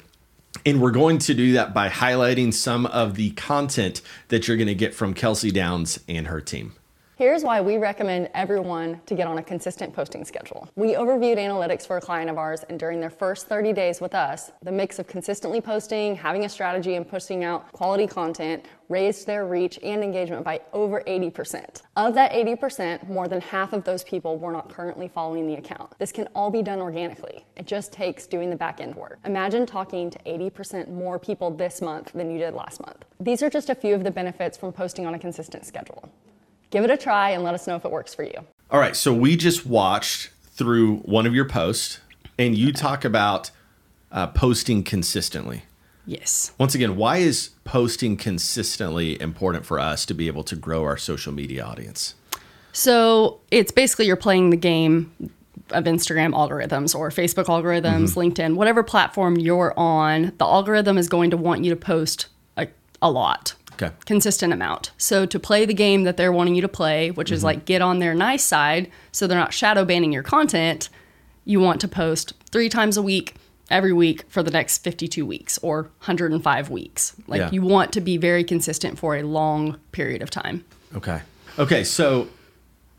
And 0.67 0.81
we're 0.81 0.91
going 0.91 1.19
to 1.19 1.35
do 1.35 1.53
that 1.53 1.75
by 1.75 1.89
highlighting 1.89 2.53
some 2.53 2.87
of 2.87 3.15
the 3.15 3.31
content 3.33 4.01
that 4.29 4.49
you're 4.49 4.57
going 4.57 4.67
to 4.67 4.75
get 4.75 4.95
from 4.95 5.15
Kelsie 5.15 5.53
Downs 5.53 6.01
and 6.09 6.27
her 6.29 6.41
team. 6.41 6.73
Here's 7.17 7.45
why 7.45 7.61
we 7.61 7.79
recommend 7.79 8.29
everyone 8.35 9.01
to 9.07 9.15
get 9.15 9.29
on 9.29 9.39
a 9.39 9.43
consistent 9.43 9.95
posting 9.95 10.25
schedule. 10.25 10.69
We 10.75 10.95
overviewed 10.95 11.37
analytics 11.37 11.87
for 11.87 11.97
a 11.97 12.01
client 12.01 12.29
of 12.29 12.39
ours, 12.39 12.65
and 12.69 12.77
during 12.77 12.99
their 12.99 13.09
first 13.09 13.47
30 13.47 13.73
days 13.73 14.01
with 14.01 14.17
us, 14.17 14.51
the 14.65 14.73
mix 14.73 14.99
of 14.99 15.07
consistently 15.07 15.61
posting, 15.61 16.17
having 16.17 16.45
a 16.45 16.49
strategy, 16.49 16.97
and 16.97 17.09
pushing 17.09 17.45
out 17.45 17.71
quality 17.71 18.09
content 18.09 18.67
raised 18.89 19.29
their 19.29 19.47
reach 19.47 19.79
and 19.85 20.03
engagement 20.03 20.43
by 20.43 20.61
over 20.73 21.03
80%. 21.03 21.83
Of 21.95 22.15
that 22.15 22.33
80%, 22.33 23.09
more 23.09 23.29
than 23.29 23.41
half 23.41 23.73
of 23.73 23.85
those 23.85 24.03
people 24.03 24.37
were 24.37 24.51
not 24.51 24.69
currently 24.69 25.07
following 25.07 25.47
the 25.47 25.55
account. 25.55 25.97
This 26.01 26.11
can 26.11 26.27
all 26.35 26.51
be 26.51 26.63
done 26.63 26.81
organically. 26.81 27.47
It 27.57 27.69
just 27.69 27.93
takes 27.93 28.27
doing 28.27 28.51
the 28.51 28.57
back 28.57 28.81
end 28.81 28.97
work. 28.97 29.21
Imagine 29.25 29.67
talking 29.67 30.11
to 30.11 30.19
80% 30.27 30.91
more 30.91 31.21
people 31.21 31.53
this 31.53 31.81
month 31.81 32.11
than 32.13 32.29
you 32.33 32.39
did 32.39 32.55
last 32.55 32.85
month. 32.85 33.05
These 33.21 33.41
are 33.45 33.51
just 33.51 33.71
a 33.71 33.75
few 33.77 33.95
of 33.95 34.03
the 34.03 34.11
benefits 34.11 34.59
from 34.59 34.73
posting 34.73 35.07
on 35.07 35.15
a 35.15 35.19
consistent 35.21 35.65
schedule. 35.65 36.11
Give 36.71 36.85
it 36.85 36.91
a 36.91 36.97
try 36.97 37.31
and 37.31 37.43
let 37.43 37.55
us 37.55 37.67
know 37.67 37.77
if 37.77 37.85
it 37.85 37.91
works 37.91 38.15
for 38.15 38.23
you. 38.23 38.35
All 38.71 38.81
right, 38.81 38.97
so 38.97 39.13
we 39.13 39.37
just 39.37 39.67
watched 39.67 40.31
through 40.53 40.97
one 40.99 41.27
of 41.27 41.35
your 41.35 41.49
posts, 41.49 42.01
and 42.39 42.57
you 42.57 42.73
talk 42.73 43.05
about 43.05 43.51
uh, 44.11 44.29
posting 44.29 44.83
consistently. 44.83 45.65
Yes. 46.07 46.53
Once 46.59 46.75
again, 46.75 46.97
why 46.97 47.19
is 47.19 47.51
posting 47.65 48.17
consistently 48.17 49.21
important 49.21 49.65
for 49.65 49.79
us 49.81 50.05
to 50.07 50.15
be 50.15 50.27
able 50.27 50.45
to 50.45 50.57
grow 50.57 50.85
our 50.85 50.97
social 50.97 51.33
media 51.33 51.65
audience? 51.65 52.15
So 52.73 53.41
it's 53.51 53.73
basically 53.73 54.07
you're 54.07 54.17
playing 54.17 54.51
the 54.51 54.57
game 54.57 55.13
of 55.71 55.85
Instagram 55.85 56.33
algorithms 56.33 56.95
or 56.95 57.11
Facebook 57.11 57.47
algorithms, 57.47 58.17
LinkedIn, 58.17 58.57
whatever 58.57 58.83
platform 58.83 59.37
you're 59.37 59.73
on, 59.79 60.33
the 60.39 60.45
algorithm 60.45 60.99
is 60.99 61.09
going 61.09 61.31
to 61.31 61.37
want 61.37 61.65
you 61.65 61.71
to 61.71 61.77
post 61.77 62.27
a, 62.57 62.69
a 63.01 63.11
lot. 63.11 63.55
Okay. 63.75 63.91
Consistent 64.07 64.53
amount. 64.53 64.93
So 64.99 65.27
to 65.27 65.39
play 65.39 65.65
the 65.65 65.75
game 65.75 66.05
that 66.05 66.17
they're 66.17 66.33
wanting 66.33 66.55
you 66.55 66.63
to 66.63 66.69
play, 66.69 67.11
which 67.11 67.31
is 67.31 67.43
like 67.45 67.65
get 67.65 67.83
on 67.83 67.99
their 67.99 68.15
nice 68.15 68.45
side 68.45 68.91
so 69.13 69.27
they're 69.27 69.39
not 69.39 69.53
shadow 69.53 69.85
banning 69.85 70.13
your 70.13 70.23
content, 70.23 70.89
you 71.45 71.61
want 71.61 71.81
to 71.83 71.89
post 71.89 72.33
three 72.51 72.69
times 72.69 72.97
a 72.97 73.03
week, 73.03 73.35
every 73.71 73.93
week 73.93 74.25
for 74.29 74.43
the 74.43 74.51
next 74.51 74.79
52 74.79 75.25
weeks 75.27 75.59
or 75.59 75.83
105 76.05 76.71
weeks. 76.71 77.15
Like 77.27 77.41
Yeah. 77.41 77.51
you 77.51 77.63
want 77.63 77.93
to 77.95 78.01
be 78.01 78.17
very 78.17 78.45
consistent 78.45 78.99
for 78.99 79.17
a 79.17 79.23
long 79.23 79.79
period 79.93 80.23
of 80.23 80.31
time. 80.31 80.65
Okay. 80.95 81.21
Okay, 81.59 81.85
so 81.85 82.29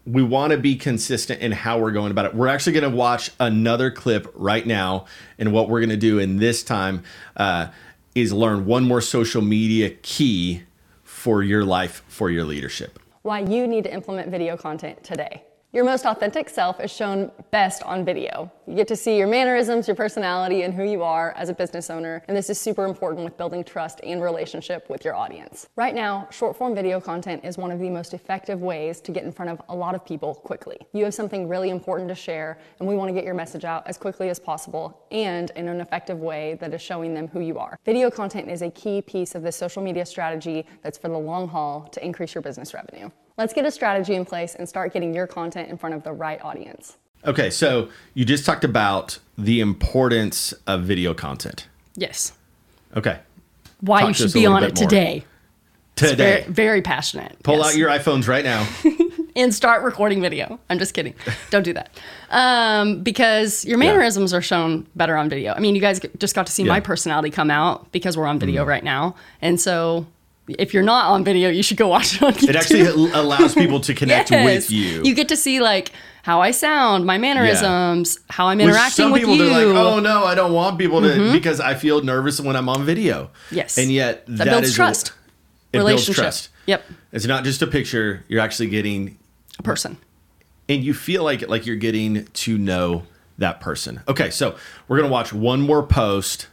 we 0.05 0.21
want 0.21 0.51
to 0.51 0.57
be 0.57 0.75
consistent 0.75 1.41
in 1.41 1.51
how 1.51 1.79
we're 1.79 1.91
going 1.91 2.11
about 2.11 2.25
it. 2.25 2.35
We're 2.35 2.47
actually 2.47 2.73
going 2.73 2.91
to 2.91 2.95
watch 2.95 3.31
another 3.39 3.89
clip 3.89 4.31
right 4.35 4.65
now, 4.65 5.05
and 5.39 5.51
what 5.51 5.67
we're 5.67 5.79
going 5.79 5.89
to 5.89 5.97
do 5.97 6.19
in 6.19 6.37
this 6.37 6.61
time 6.63 7.03
uh, 7.37 7.67
is 8.15 8.31
learn 8.31 8.65
one 8.65 8.85
more 8.85 9.01
social 9.01 9.41
media 9.41 9.89
key 9.89 10.63
for 11.03 11.43
your 11.43 11.63
life, 11.65 12.01
for 12.07 12.29
your 12.29 12.45
leadership. 12.45 12.97
Why 13.21 13.39
you 13.39 13.67
need 13.67 13.83
to 13.83 13.93
implement 13.93 14.31
video 14.31 14.55
content 14.55 15.03
today. 15.03 15.43
Your 15.75 15.83
most 15.83 16.05
authentic 16.05 16.47
self 16.47 16.79
is 16.79 16.89
shown 16.89 17.33
best 17.51 17.83
on 17.83 18.05
video. 18.05 18.49
You 18.65 18.75
get 18.75 18.87
to 18.87 18.95
see 18.95 19.17
your 19.17 19.27
mannerisms, 19.27 19.89
your 19.89 19.95
personality, 19.95 20.61
and 20.61 20.73
who 20.73 20.85
you 20.85 21.03
are 21.03 21.33
as 21.35 21.49
a 21.49 21.53
business 21.53 21.89
owner, 21.89 22.23
and 22.29 22.37
this 22.37 22.49
is 22.49 22.57
super 22.57 22.85
important 22.85 23.25
with 23.25 23.35
building 23.35 23.61
trust 23.61 23.99
and 24.01 24.23
relationship 24.23 24.89
with 24.89 25.03
your 25.03 25.15
audience. 25.15 25.67
Right 25.75 25.93
now, 25.93 26.29
short 26.31 26.55
form 26.55 26.75
video 26.75 27.01
content 27.01 27.43
is 27.43 27.57
one 27.57 27.71
of 27.71 27.79
the 27.79 27.89
most 27.89 28.13
effective 28.13 28.61
ways 28.61 29.01
to 29.01 29.11
get 29.11 29.25
in 29.25 29.33
front 29.33 29.51
of 29.51 29.61
a 29.67 29.75
lot 29.75 29.95
of 29.95 30.05
people 30.05 30.33
quickly. 30.33 30.77
You 30.93 31.03
have 31.03 31.13
something 31.13 31.45
really 31.45 31.71
important 31.71 32.07
to 32.07 32.15
share, 32.15 32.57
and 32.79 32.87
we 32.87 32.95
want 32.95 33.09
to 33.09 33.13
get 33.13 33.25
your 33.25 33.33
message 33.33 33.65
out 33.65 33.85
as 33.85 33.97
quickly 33.97 34.29
as 34.29 34.39
possible 34.39 35.05
and 35.11 35.51
in 35.57 35.67
an 35.67 35.81
effective 35.81 36.19
way 36.19 36.57
that 36.61 36.73
is 36.73 36.81
showing 36.81 37.13
them 37.13 37.27
who 37.27 37.41
you 37.41 37.59
are. 37.59 37.77
Video 37.83 38.09
content 38.09 38.49
is 38.49 38.61
a 38.61 38.71
key 38.71 39.01
piece 39.01 39.35
of 39.35 39.43
this 39.43 39.57
social 39.57 39.83
media 39.83 40.05
strategy 40.05 40.65
that's 40.83 40.97
for 40.97 41.09
the 41.09 41.19
long 41.19 41.49
haul 41.49 41.81
to 41.91 42.01
increase 42.01 42.33
your 42.33 42.41
business 42.41 42.73
revenue. 42.73 43.09
Let's 43.37 43.53
get 43.53 43.65
a 43.65 43.71
strategy 43.71 44.15
in 44.15 44.23
place 44.25 44.55
and 44.55 44.67
start 44.67 44.93
getting 44.93 45.13
your 45.13 45.27
content 45.27 45.69
in 45.69 45.77
front 45.77 45.95
of 45.95 46.03
the 46.03 46.13
right 46.13 46.41
audience. 46.41 46.97
Okay, 47.25 47.49
so 47.49 47.89
you 48.13 48.23
just 48.23 48.45
talked 48.45 48.63
about 48.63 49.17
the 49.37 49.59
importance 49.59 50.53
of 50.67 50.83
video 50.83 51.13
content. 51.13 51.67
Yes. 51.95 52.33
Okay. 52.95 53.19
Why 53.81 54.01
Talk 54.01 54.07
you 54.09 54.13
should 54.13 54.33
be 54.33 54.45
on 54.45 54.63
it 54.63 54.75
today. 54.75 55.25
Today, 55.95 56.41
Very, 56.41 56.51
very 56.51 56.81
passionate. 56.81 57.41
pull 57.43 57.57
Yes. 57.57 57.67
out 57.67 57.75
your 57.77 57.89
iPhones 57.89 58.27
right 58.27 58.43
now. 58.43 58.67
and 59.35 59.53
start 59.53 59.81
recording 59.83 60.21
video. 60.21 60.59
I'm 60.69 60.77
just 60.77 60.93
kidding. 60.93 61.13
Don't 61.51 61.63
do 61.63 61.71
that. 61.73 61.89
Um, 62.29 63.01
because 63.01 63.63
your 63.63 63.77
mannerisms 63.77 64.33
are 64.33 64.41
shown 64.41 64.87
better 64.95 65.15
on 65.15 65.29
video. 65.29 65.53
I 65.53 65.59
mean, 65.59 65.73
you 65.73 65.79
guys 65.81 66.01
just 66.17 66.35
got 66.35 66.47
to 66.47 66.51
see 66.51 66.63
Yeah. 66.63 66.69
my 66.69 66.79
personality 66.81 67.29
come 67.31 67.49
out 67.49 67.91
because 67.93 68.17
we're 68.17 68.27
on 68.27 68.39
video 68.39 68.65
right 68.65 68.83
now. 68.83 69.15
And 69.41 69.59
so 69.59 70.05
if 70.47 70.73
you're 70.73 70.83
not 70.83 71.11
on 71.11 71.23
video, 71.23 71.49
you 71.49 71.63
should 71.63 71.77
go 71.77 71.87
watch 71.87 72.15
it 72.15 72.23
on 72.23 72.33
YouTube. 72.33 72.49
It 72.49 72.55
actually 72.55 72.81
allows 73.13 73.53
people 73.53 73.79
to 73.81 73.93
connect 73.93 74.29
with 74.31 74.69
you. 74.71 75.03
You 75.03 75.13
get 75.15 75.29
to 75.29 75.37
see 75.37 75.59
like 75.59 75.91
how 76.23 76.41
I 76.41 76.51
sound, 76.51 77.05
my 77.05 77.17
mannerisms, 77.17 78.19
how 78.29 78.47
I'm 78.47 78.59
interacting 78.59 78.91
some 79.05 79.11
with 79.11 79.21
people 79.21 79.35
you. 79.35 79.43
Mm-hmm. 79.43 79.53
they're 79.55 79.73
like, 79.73 79.83
oh 79.93 79.99
no, 79.99 80.23
I 80.23 80.35
don't 80.35 80.53
want 80.53 80.77
people 80.77 81.01
to 81.01 81.31
because 81.31 81.59
I 81.59 81.75
feel 81.75 82.01
nervous 82.03 82.39
when 82.39 82.55
I'm 82.55 82.69
on 82.69 82.83
video. 82.83 83.29
Yes. 83.51 83.77
and 83.77 83.91
yet 83.91 84.25
that, 84.27 84.45
builds 84.45 84.69
is- 84.69 84.75
trust. 84.75 85.13
It 85.73 85.79
builds 85.79 86.05
trust. 86.09 86.49
Yep. 86.67 86.83
It's 87.11 87.25
not 87.25 87.43
just 87.43 87.61
a 87.61 87.67
picture. 87.67 88.23
You're 88.27 88.39
actually 88.41 88.69
getting, 88.69 89.17
A 89.59 89.63
person. 89.63 89.97
and 90.69 90.83
you 90.83 90.93
feel 90.93 91.23
like 91.23 91.47
like 91.47 91.65
you're 91.65 91.75
getting 91.75 92.25
to 92.25 92.57
know 92.57 93.03
that 93.37 93.59
person. 93.59 94.01
Okay, 94.07 94.29
so 94.29 94.55
we're 94.87 94.97
gonna 94.97 95.11
watch 95.11 95.33
one 95.33 95.61
more 95.61 95.83
post. 95.83 96.47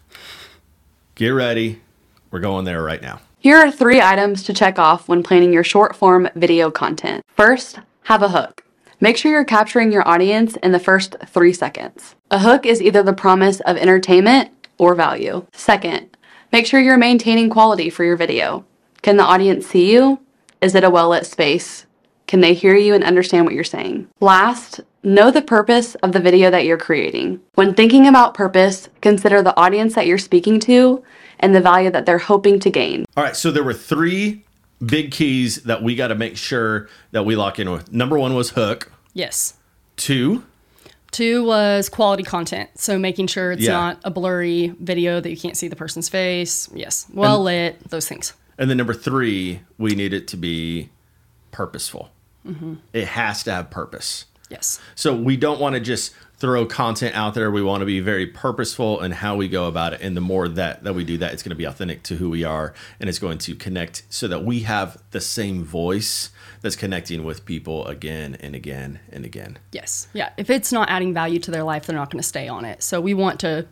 Get 1.15 1.29
ready. 1.29 1.81
We're 2.31 2.41
going 2.41 2.65
there 2.65 2.83
right 2.83 3.01
now. 3.01 3.21
Here 3.43 3.57
are 3.57 3.73
three 3.73 4.01
items 4.01 4.45
to 4.45 4.55
check 4.55 4.79
off 4.79 5.09
when 5.09 5.25
planning 5.25 5.53
your 5.53 5.65
short 5.65 5.97
form 5.97 6.29
video 6.37 6.71
content. 6.71 7.25
First, 7.37 7.81
have 8.05 8.23
a 8.23 8.29
hook. 8.29 8.63
Make 9.01 9.17
sure 9.17 9.33
you're 9.33 9.45
capturing 9.45 9.91
your 9.91 10.07
audience 10.07 10.55
in 10.63 10.71
the 10.71 10.79
first 10.79 11.17
three 11.27 11.53
seconds. 11.53 12.15
A 12.31 12.39
hook 12.39 12.65
is 12.65 12.81
either 12.81 13.03
the 13.03 13.13
promise 13.13 13.59
of 13.59 13.77
entertainment 13.77 14.53
or 14.79 14.95
value. 14.95 15.45
Second, 15.53 16.17
make 16.53 16.67
sure 16.67 16.79
you're 16.79 16.97
maintaining 16.97 17.51
quality 17.51 17.91
for 17.91 18.05
your 18.05 18.15
video. 18.15 18.65
Can 19.03 19.17
the 19.17 19.25
audience 19.25 19.67
see 19.67 19.93
you? 19.93 20.21
Is 20.61 20.77
it 20.77 20.85
a 20.85 20.91
well 20.91 21.09
lit 21.09 21.27
space? 21.27 21.87
Can 22.29 22.43
they 22.43 22.55
hear 22.55 22.77
you 22.77 22.95
and 22.95 23.03
understand 23.03 23.45
what 23.45 23.55
you're 23.55 23.65
saying? 23.65 24.07
Last, 24.21 24.83
know 25.03 25.33
the 25.33 25.43
purpose 25.43 25.97
of 25.97 26.13
the 26.13 26.21
video 26.21 26.49
that 26.53 26.65
you're 26.65 26.79
creating. 26.79 27.41
When 27.57 27.75
thinking 27.75 28.07
about 28.07 28.35
purpose, 28.35 28.89
consider 29.01 29.43
the 29.43 29.57
audience 29.57 29.97
that 29.97 30.07
you're 30.07 30.17
speaking 30.17 30.61
to 30.61 31.03
and 31.43 31.55
the 31.55 31.61
value 31.61 31.91
that 31.91 32.07
they're 32.07 32.19
hoping 32.19 32.59
to 32.61 32.71
gain. 32.71 33.05
All 33.17 33.25
right, 33.25 33.37
so 33.37 33.51
there 33.51 33.65
were 33.65 33.75
three 33.75 34.45
big 34.85 35.11
keys 35.11 35.63
that 35.65 35.83
we 35.83 35.95
got 35.95 36.09
to 36.09 36.15
make 36.15 36.37
sure 36.37 36.89
that 37.11 37.25
we 37.25 37.37
lock 37.37 37.59
in 37.59 37.71
with. 37.71 37.93
Number 37.93 38.19
one 38.19 38.35
was 38.35 38.51
hook. 38.51 38.91
Yes. 39.13 39.55
Two, 39.97 40.45
Two 41.11 41.45
was 41.45 41.91
quality 41.91 42.23
content. 42.23 42.71
So 42.77 42.99
making 42.99 43.27
sure 43.27 43.53
it's 43.53 43.61
Yeah. 43.61 43.73
not 43.73 43.99
a 44.03 44.11
blurry 44.11 44.75
video 44.81 45.21
that 45.21 45.29
you 45.29 45.37
can't 45.37 45.59
see 45.59 45.69
the 45.69 45.77
person's 45.77 46.09
face. 46.09 46.71
Yes. 46.75 47.07
Well 47.13 47.43
lit, 47.43 47.87
those 47.91 48.09
things. 48.09 48.33
and 48.57 48.71
then 48.71 48.79
number 48.79 48.95
three, 48.95 49.61
we 49.77 49.95
need 49.95 50.15
it 50.15 50.27
to 50.29 50.39
be 50.39 50.89
purposeful. 51.51 52.11
Mm-hmm. 52.47 52.75
It 52.95 53.09
has 53.09 53.43
to 53.45 53.53
have 53.53 53.69
purpose. 53.71 54.25
Yes. 54.49 54.81
So 54.95 55.15
we 55.15 55.37
don't 55.37 55.61
want 55.61 55.75
to 55.75 55.81
just 55.81 56.13
throw 56.43 56.67
content 56.67 57.15
out 57.15 57.35
there. 57.35 57.53
We 57.53 57.63
want 57.63 57.83
to 57.83 57.87
be 57.87 58.01
very 58.01 58.27
purposeful 58.27 59.01
in 59.01 59.13
how 59.13 59.37
we 59.37 59.47
go 59.47 59.69
about 59.69 59.93
it. 59.93 60.01
And 60.03 60.17
the 60.17 60.21
more 60.21 60.49
that 60.49 60.83
that 60.83 60.93
we 60.93 61.05
do 61.05 61.17
that, 61.19 61.33
it's 61.33 61.43
going 61.43 61.51
to 61.51 61.57
be 61.57 61.65
authentic 61.65 62.03
to 62.03 62.17
who 62.17 62.29
we 62.29 62.43
are, 62.43 62.75
and 62.99 63.09
it's 63.09 63.21
going 63.21 63.39
to 63.39 63.55
connect 63.55 64.03
so 64.11 64.27
that 64.27 64.45
we 64.45 64.61
have 64.61 65.01
the 65.13 65.21
same 65.21 65.63
voice 65.63 66.31
that's 66.61 66.75
connecting 66.75 67.23
with 67.23 67.45
people 67.45 67.87
again 67.87 68.37
and 68.41 68.57
again 68.57 68.99
and 69.13 69.25
again. 69.25 69.61
Yes. 69.71 70.09
Yeah. 70.13 70.31
If 70.37 70.51
it's 70.51 70.73
not 70.73 70.91
adding 70.91 71.15
value 71.15 71.39
to 71.39 71.53
their 71.53 71.63
life, 71.63 71.87
they're 71.87 71.97
not 71.97 72.11
going 72.11 72.21
to 72.21 72.27
stay 72.27 72.49
on 72.49 72.65
it. 72.65 72.83
So 72.83 73.01
we 73.01 73.15
want 73.15 73.39
to 73.41 73.67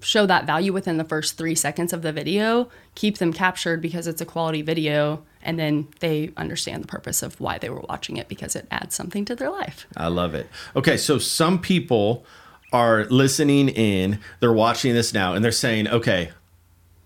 show 0.00 0.26
that 0.26 0.46
value 0.46 0.72
within 0.72 0.96
the 0.96 1.04
first 1.04 1.36
three 1.36 1.54
seconds 1.54 1.92
of 1.92 2.02
the 2.02 2.12
video, 2.12 2.68
keep 2.94 3.18
them 3.18 3.32
captured 3.32 3.80
because 3.80 4.06
it's 4.06 4.20
a 4.20 4.26
quality 4.26 4.62
video, 4.62 5.24
and 5.42 5.58
then 5.58 5.88
they 6.00 6.30
understand 6.36 6.82
the 6.82 6.88
purpose 6.88 7.22
of 7.22 7.40
why 7.40 7.58
they 7.58 7.70
were 7.70 7.84
watching 7.88 8.16
it 8.16 8.28
because 8.28 8.54
it 8.54 8.66
adds 8.70 8.94
something 8.94 9.24
to 9.24 9.34
their 9.34 9.50
life. 9.50 9.86
I 9.96 10.08
love 10.08 10.34
it. 10.34 10.48
Okay, 10.76 10.96
so 10.96 11.18
some 11.18 11.60
people 11.60 12.24
are 12.72 13.04
listening 13.06 13.68
in, 13.68 14.20
they're 14.40 14.52
watching 14.52 14.94
this 14.94 15.14
now, 15.14 15.34
and 15.34 15.44
they're 15.44 15.52
saying, 15.52 15.88
okay, 15.88 16.30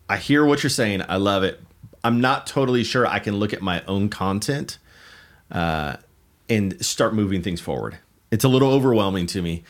I 0.08 0.16
hear 0.16 0.44
what 0.44 0.62
you're 0.62 0.70
saying. 0.70 1.02
I 1.08 1.16
love 1.16 1.42
it. 1.42 1.60
I'm 2.04 2.20
not 2.20 2.46
totally 2.46 2.84
sure 2.84 3.06
I 3.06 3.18
can 3.18 3.36
look 3.36 3.52
at 3.52 3.62
my 3.62 3.82
own 3.86 4.08
content 4.08 4.78
uh, 5.50 5.96
and 6.48 6.84
start 6.84 7.14
moving 7.14 7.42
things 7.42 7.60
forward. 7.60 7.98
It's 8.30 8.44
a 8.44 8.48
little 8.48 8.70
overwhelming 8.70 9.26
to 9.28 9.42
me. 9.42 9.62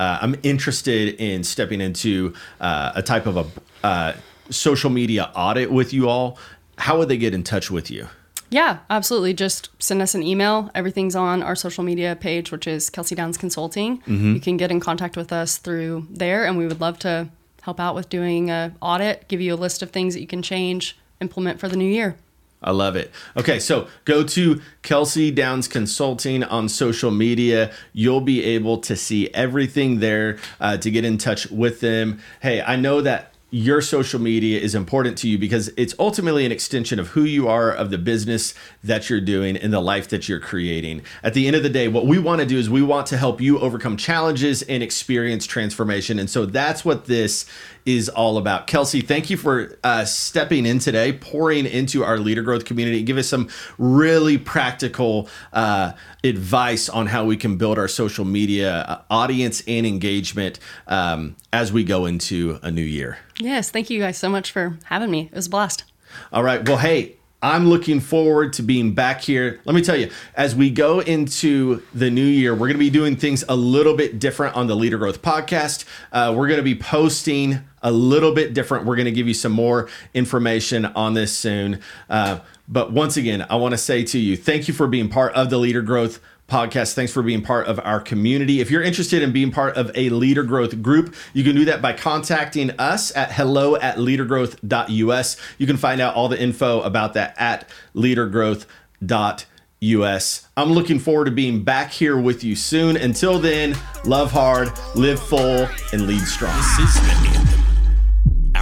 Uh, 0.00 0.18
I'm 0.22 0.34
interested 0.42 1.20
in 1.20 1.44
stepping 1.44 1.82
into 1.82 2.32
uh, 2.58 2.92
a 2.94 3.02
type 3.02 3.26
of 3.26 3.36
a 3.36 3.86
uh, 3.86 4.16
social 4.48 4.88
media 4.88 5.30
audit 5.36 5.70
with 5.70 5.92
you 5.92 6.08
all. 6.08 6.38
How 6.78 6.96
would 6.96 7.08
they 7.08 7.18
get 7.18 7.34
in 7.34 7.44
touch 7.44 7.70
with 7.70 7.90
you? 7.90 8.08
Yeah, 8.48 8.78
absolutely. 8.88 9.34
Just 9.34 9.68
send 9.78 10.00
us 10.00 10.14
an 10.14 10.22
email. 10.22 10.70
Everything's 10.74 11.14
on 11.14 11.42
our 11.42 11.54
social 11.54 11.84
media 11.84 12.16
page, 12.16 12.50
which 12.50 12.66
is 12.66 12.88
Kelsie 12.88 13.14
Downs 13.14 13.36
Consulting. 13.36 13.98
Mm-hmm. 13.98 14.34
You 14.36 14.40
can 14.40 14.56
get 14.56 14.70
in 14.70 14.80
contact 14.80 15.18
with 15.18 15.34
us 15.34 15.58
through 15.58 16.06
there, 16.08 16.46
and 16.46 16.56
we 16.56 16.66
would 16.66 16.80
love 16.80 16.98
to 17.00 17.28
help 17.60 17.78
out 17.78 17.94
with 17.94 18.08
doing 18.08 18.50
a 18.50 18.74
audit, 18.80 19.28
give 19.28 19.42
you 19.42 19.52
a 19.52 19.56
list 19.56 19.82
of 19.82 19.90
things 19.90 20.14
that 20.14 20.22
you 20.22 20.26
can 20.26 20.40
change, 20.40 20.98
implement 21.20 21.60
for 21.60 21.68
the 21.68 21.76
new 21.76 21.84
year. 21.84 22.16
I 22.62 22.72
love 22.72 22.94
it. 22.94 23.10
Okay, 23.36 23.58
so 23.58 23.88
go 24.04 24.22
to 24.22 24.60
Kelsie 24.82 25.34
Downs 25.34 25.66
Consulting 25.66 26.44
on 26.44 26.68
social 26.68 27.10
media. 27.10 27.72
You'll 27.94 28.20
be 28.20 28.44
able 28.44 28.78
to 28.78 28.96
see 28.96 29.32
everything 29.32 30.00
there 30.00 30.38
uh, 30.60 30.76
to 30.76 30.90
get 30.90 31.04
in 31.04 31.16
touch 31.16 31.50
with 31.50 31.80
them. 31.80 32.20
Hey, 32.42 32.60
I 32.60 32.76
know 32.76 33.00
that 33.00 33.30
your 33.50 33.80
social 33.80 34.20
media 34.20 34.60
is 34.60 34.74
important 34.74 35.18
to 35.18 35.28
you 35.28 35.36
because 35.36 35.68
it's 35.76 35.94
ultimately 35.98 36.46
an 36.46 36.52
extension 36.52 37.00
of 37.00 37.08
who 37.08 37.24
you 37.24 37.48
are, 37.48 37.72
of 37.72 37.90
the 37.90 37.98
business 37.98 38.54
that 38.84 39.10
you're 39.10 39.20
doing, 39.20 39.56
and 39.56 39.72
the 39.72 39.80
life 39.80 40.08
that 40.08 40.28
you're 40.28 40.38
creating. 40.40 41.02
At 41.22 41.34
the 41.34 41.46
end 41.46 41.56
of 41.56 41.62
the 41.62 41.68
day, 41.68 41.88
what 41.88 42.06
we 42.06 42.18
want 42.18 42.40
to 42.40 42.46
do 42.46 42.58
is 42.58 42.70
we 42.70 42.82
want 42.82 43.08
to 43.08 43.16
help 43.16 43.40
you 43.40 43.58
overcome 43.58 43.96
challenges 43.96 44.62
and 44.62 44.82
experience 44.82 45.46
transformation. 45.46 46.18
And 46.18 46.30
so 46.30 46.46
that's 46.46 46.84
what 46.84 47.06
this 47.06 47.44
is 47.86 48.08
all 48.08 48.38
about. 48.38 48.66
Kelsie, 48.66 49.06
thank 49.06 49.30
you 49.30 49.36
for 49.36 49.78
uh, 49.84 50.04
stepping 50.04 50.66
in 50.66 50.78
today, 50.78 51.12
pouring 51.12 51.66
into 51.66 52.04
our 52.04 52.18
leader 52.18 52.42
growth 52.42 52.64
community, 52.64 53.02
give 53.02 53.16
us 53.16 53.28
some 53.28 53.48
really 53.78 54.38
practical 54.38 55.28
uh, 55.52 55.92
advice 56.24 56.88
on 56.88 57.06
how 57.06 57.24
we 57.24 57.36
can 57.36 57.56
build 57.56 57.78
our 57.78 57.88
social 57.88 58.24
media 58.24 58.72
uh, 58.72 59.02
audience 59.10 59.62
and 59.66 59.86
engagement 59.86 60.58
um, 60.86 61.36
as 61.52 61.72
we 61.72 61.84
go 61.84 62.06
into 62.06 62.58
a 62.62 62.70
new 62.70 62.82
year. 62.82 63.18
Yes, 63.38 63.70
thank 63.70 63.90
you 63.90 64.00
guys 64.00 64.18
so 64.18 64.28
much 64.28 64.52
for 64.52 64.78
having 64.84 65.10
me. 65.10 65.28
It 65.32 65.34
was 65.34 65.46
a 65.46 65.50
blast. 65.50 65.84
All 66.32 66.42
right. 66.42 66.66
Well, 66.66 66.78
hey, 66.78 67.16
I'm 67.42 67.68
looking 67.68 68.00
forward 68.00 68.52
to 68.54 68.62
being 68.62 68.94
back 68.94 69.22
here. 69.22 69.60
Let 69.64 69.74
me 69.74 69.80
tell 69.80 69.96
you, 69.96 70.10
as 70.34 70.54
we 70.54 70.70
go 70.70 71.00
into 71.00 71.82
the 71.94 72.10
new 72.10 72.24
year, 72.24 72.52
we're 72.52 72.66
going 72.66 72.74
to 72.74 72.78
be 72.78 72.90
doing 72.90 73.16
things 73.16 73.44
a 73.48 73.56
little 73.56 73.96
bit 73.96 74.18
different 74.18 74.56
on 74.56 74.66
the 74.66 74.76
Leader 74.76 74.98
Growth 74.98 75.22
podcast. 75.22 75.86
Uh, 76.12 76.34
we're 76.36 76.48
going 76.48 76.58
to 76.58 76.64
be 76.64 76.74
posting 76.74 77.60
a 77.82 77.90
little 77.90 78.32
bit 78.32 78.54
different. 78.54 78.86
We're 78.86 78.96
going 78.96 79.06
to 79.06 79.12
give 79.12 79.28
you 79.28 79.34
some 79.34 79.52
more 79.52 79.88
information 80.14 80.86
on 80.86 81.14
this 81.14 81.36
soon. 81.36 81.80
Uh, 82.08 82.40
but 82.68 82.92
once 82.92 83.16
again, 83.16 83.46
I 83.48 83.56
want 83.56 83.72
to 83.72 83.78
say 83.78 84.04
to 84.04 84.18
you, 84.18 84.36
thank 84.36 84.68
you 84.68 84.74
for 84.74 84.86
being 84.86 85.08
part 85.08 85.34
of 85.34 85.50
the 85.50 85.58
Leader 85.58 85.82
Growth 85.82 86.20
podcast. 86.50 86.92
Thanks 86.94 87.12
for 87.12 87.22
being 87.22 87.40
part 87.40 87.66
of 87.66 87.80
our 87.80 88.00
community. 88.00 88.60
If 88.60 88.70
you're 88.70 88.82
interested 88.82 89.22
in 89.22 89.32
being 89.32 89.50
part 89.50 89.74
of 89.76 89.90
a 89.94 90.10
leader 90.10 90.42
growth 90.42 90.82
group, 90.82 91.14
you 91.32 91.42
can 91.44 91.56
do 91.56 91.64
that 91.66 91.80
by 91.80 91.94
contacting 91.94 92.72
us 92.72 93.16
at 93.16 93.32
hello 93.32 93.76
at 93.76 93.96
leadergrowth.us. 93.96 95.36
You 95.58 95.66
can 95.66 95.78
find 95.78 96.00
out 96.00 96.16
all 96.16 96.28
the 96.28 96.40
info 96.40 96.80
about 96.82 97.14
that 97.14 97.34
at 97.38 97.68
leadergrowth.us. 97.94 100.46
I'm 100.56 100.72
looking 100.72 100.98
forward 100.98 101.26
to 101.26 101.30
being 101.30 101.62
back 101.62 101.92
here 101.92 102.20
with 102.20 102.42
you 102.44 102.56
soon. 102.56 102.98
Until 102.98 103.38
then, 103.38 103.76
love 104.04 104.32
hard, 104.32 104.72
live 104.94 105.22
full, 105.22 105.68
and 105.92 106.06
lead 106.06 106.22
strong. 106.22 106.60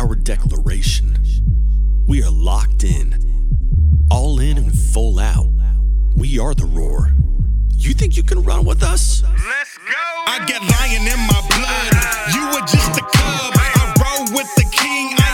Our 0.09 0.15
declaration. 0.15 1.15
We 2.07 2.23
are 2.23 2.31
locked 2.31 2.83
in, 2.83 3.13
all 4.11 4.41
in 4.41 4.57
and 4.57 4.73
full 4.73 5.19
out. 5.19 5.49
We 6.17 6.39
are 6.39 6.55
the 6.55 6.65
roar. 6.65 7.13
You 7.77 7.93
think 7.93 8.17
you 8.17 8.23
can 8.23 8.43
run 8.43 8.65
with 8.65 8.83
us? 8.83 9.23
Let's 9.23 9.77
go. 9.77 10.01
I 10.27 10.43
get 10.47 10.63
lion 10.63 11.05
in 11.05 11.21
my 11.29 11.41
blood. 11.53 11.93
You 12.33 12.43
were 12.57 12.67
just 12.67 12.97
a 12.97 13.03
cub. 13.03 13.53
I 13.53 13.95
roll 14.01 14.35
with 14.35 14.49
the 14.57 14.65
king. 14.73 15.13
I 15.19 15.28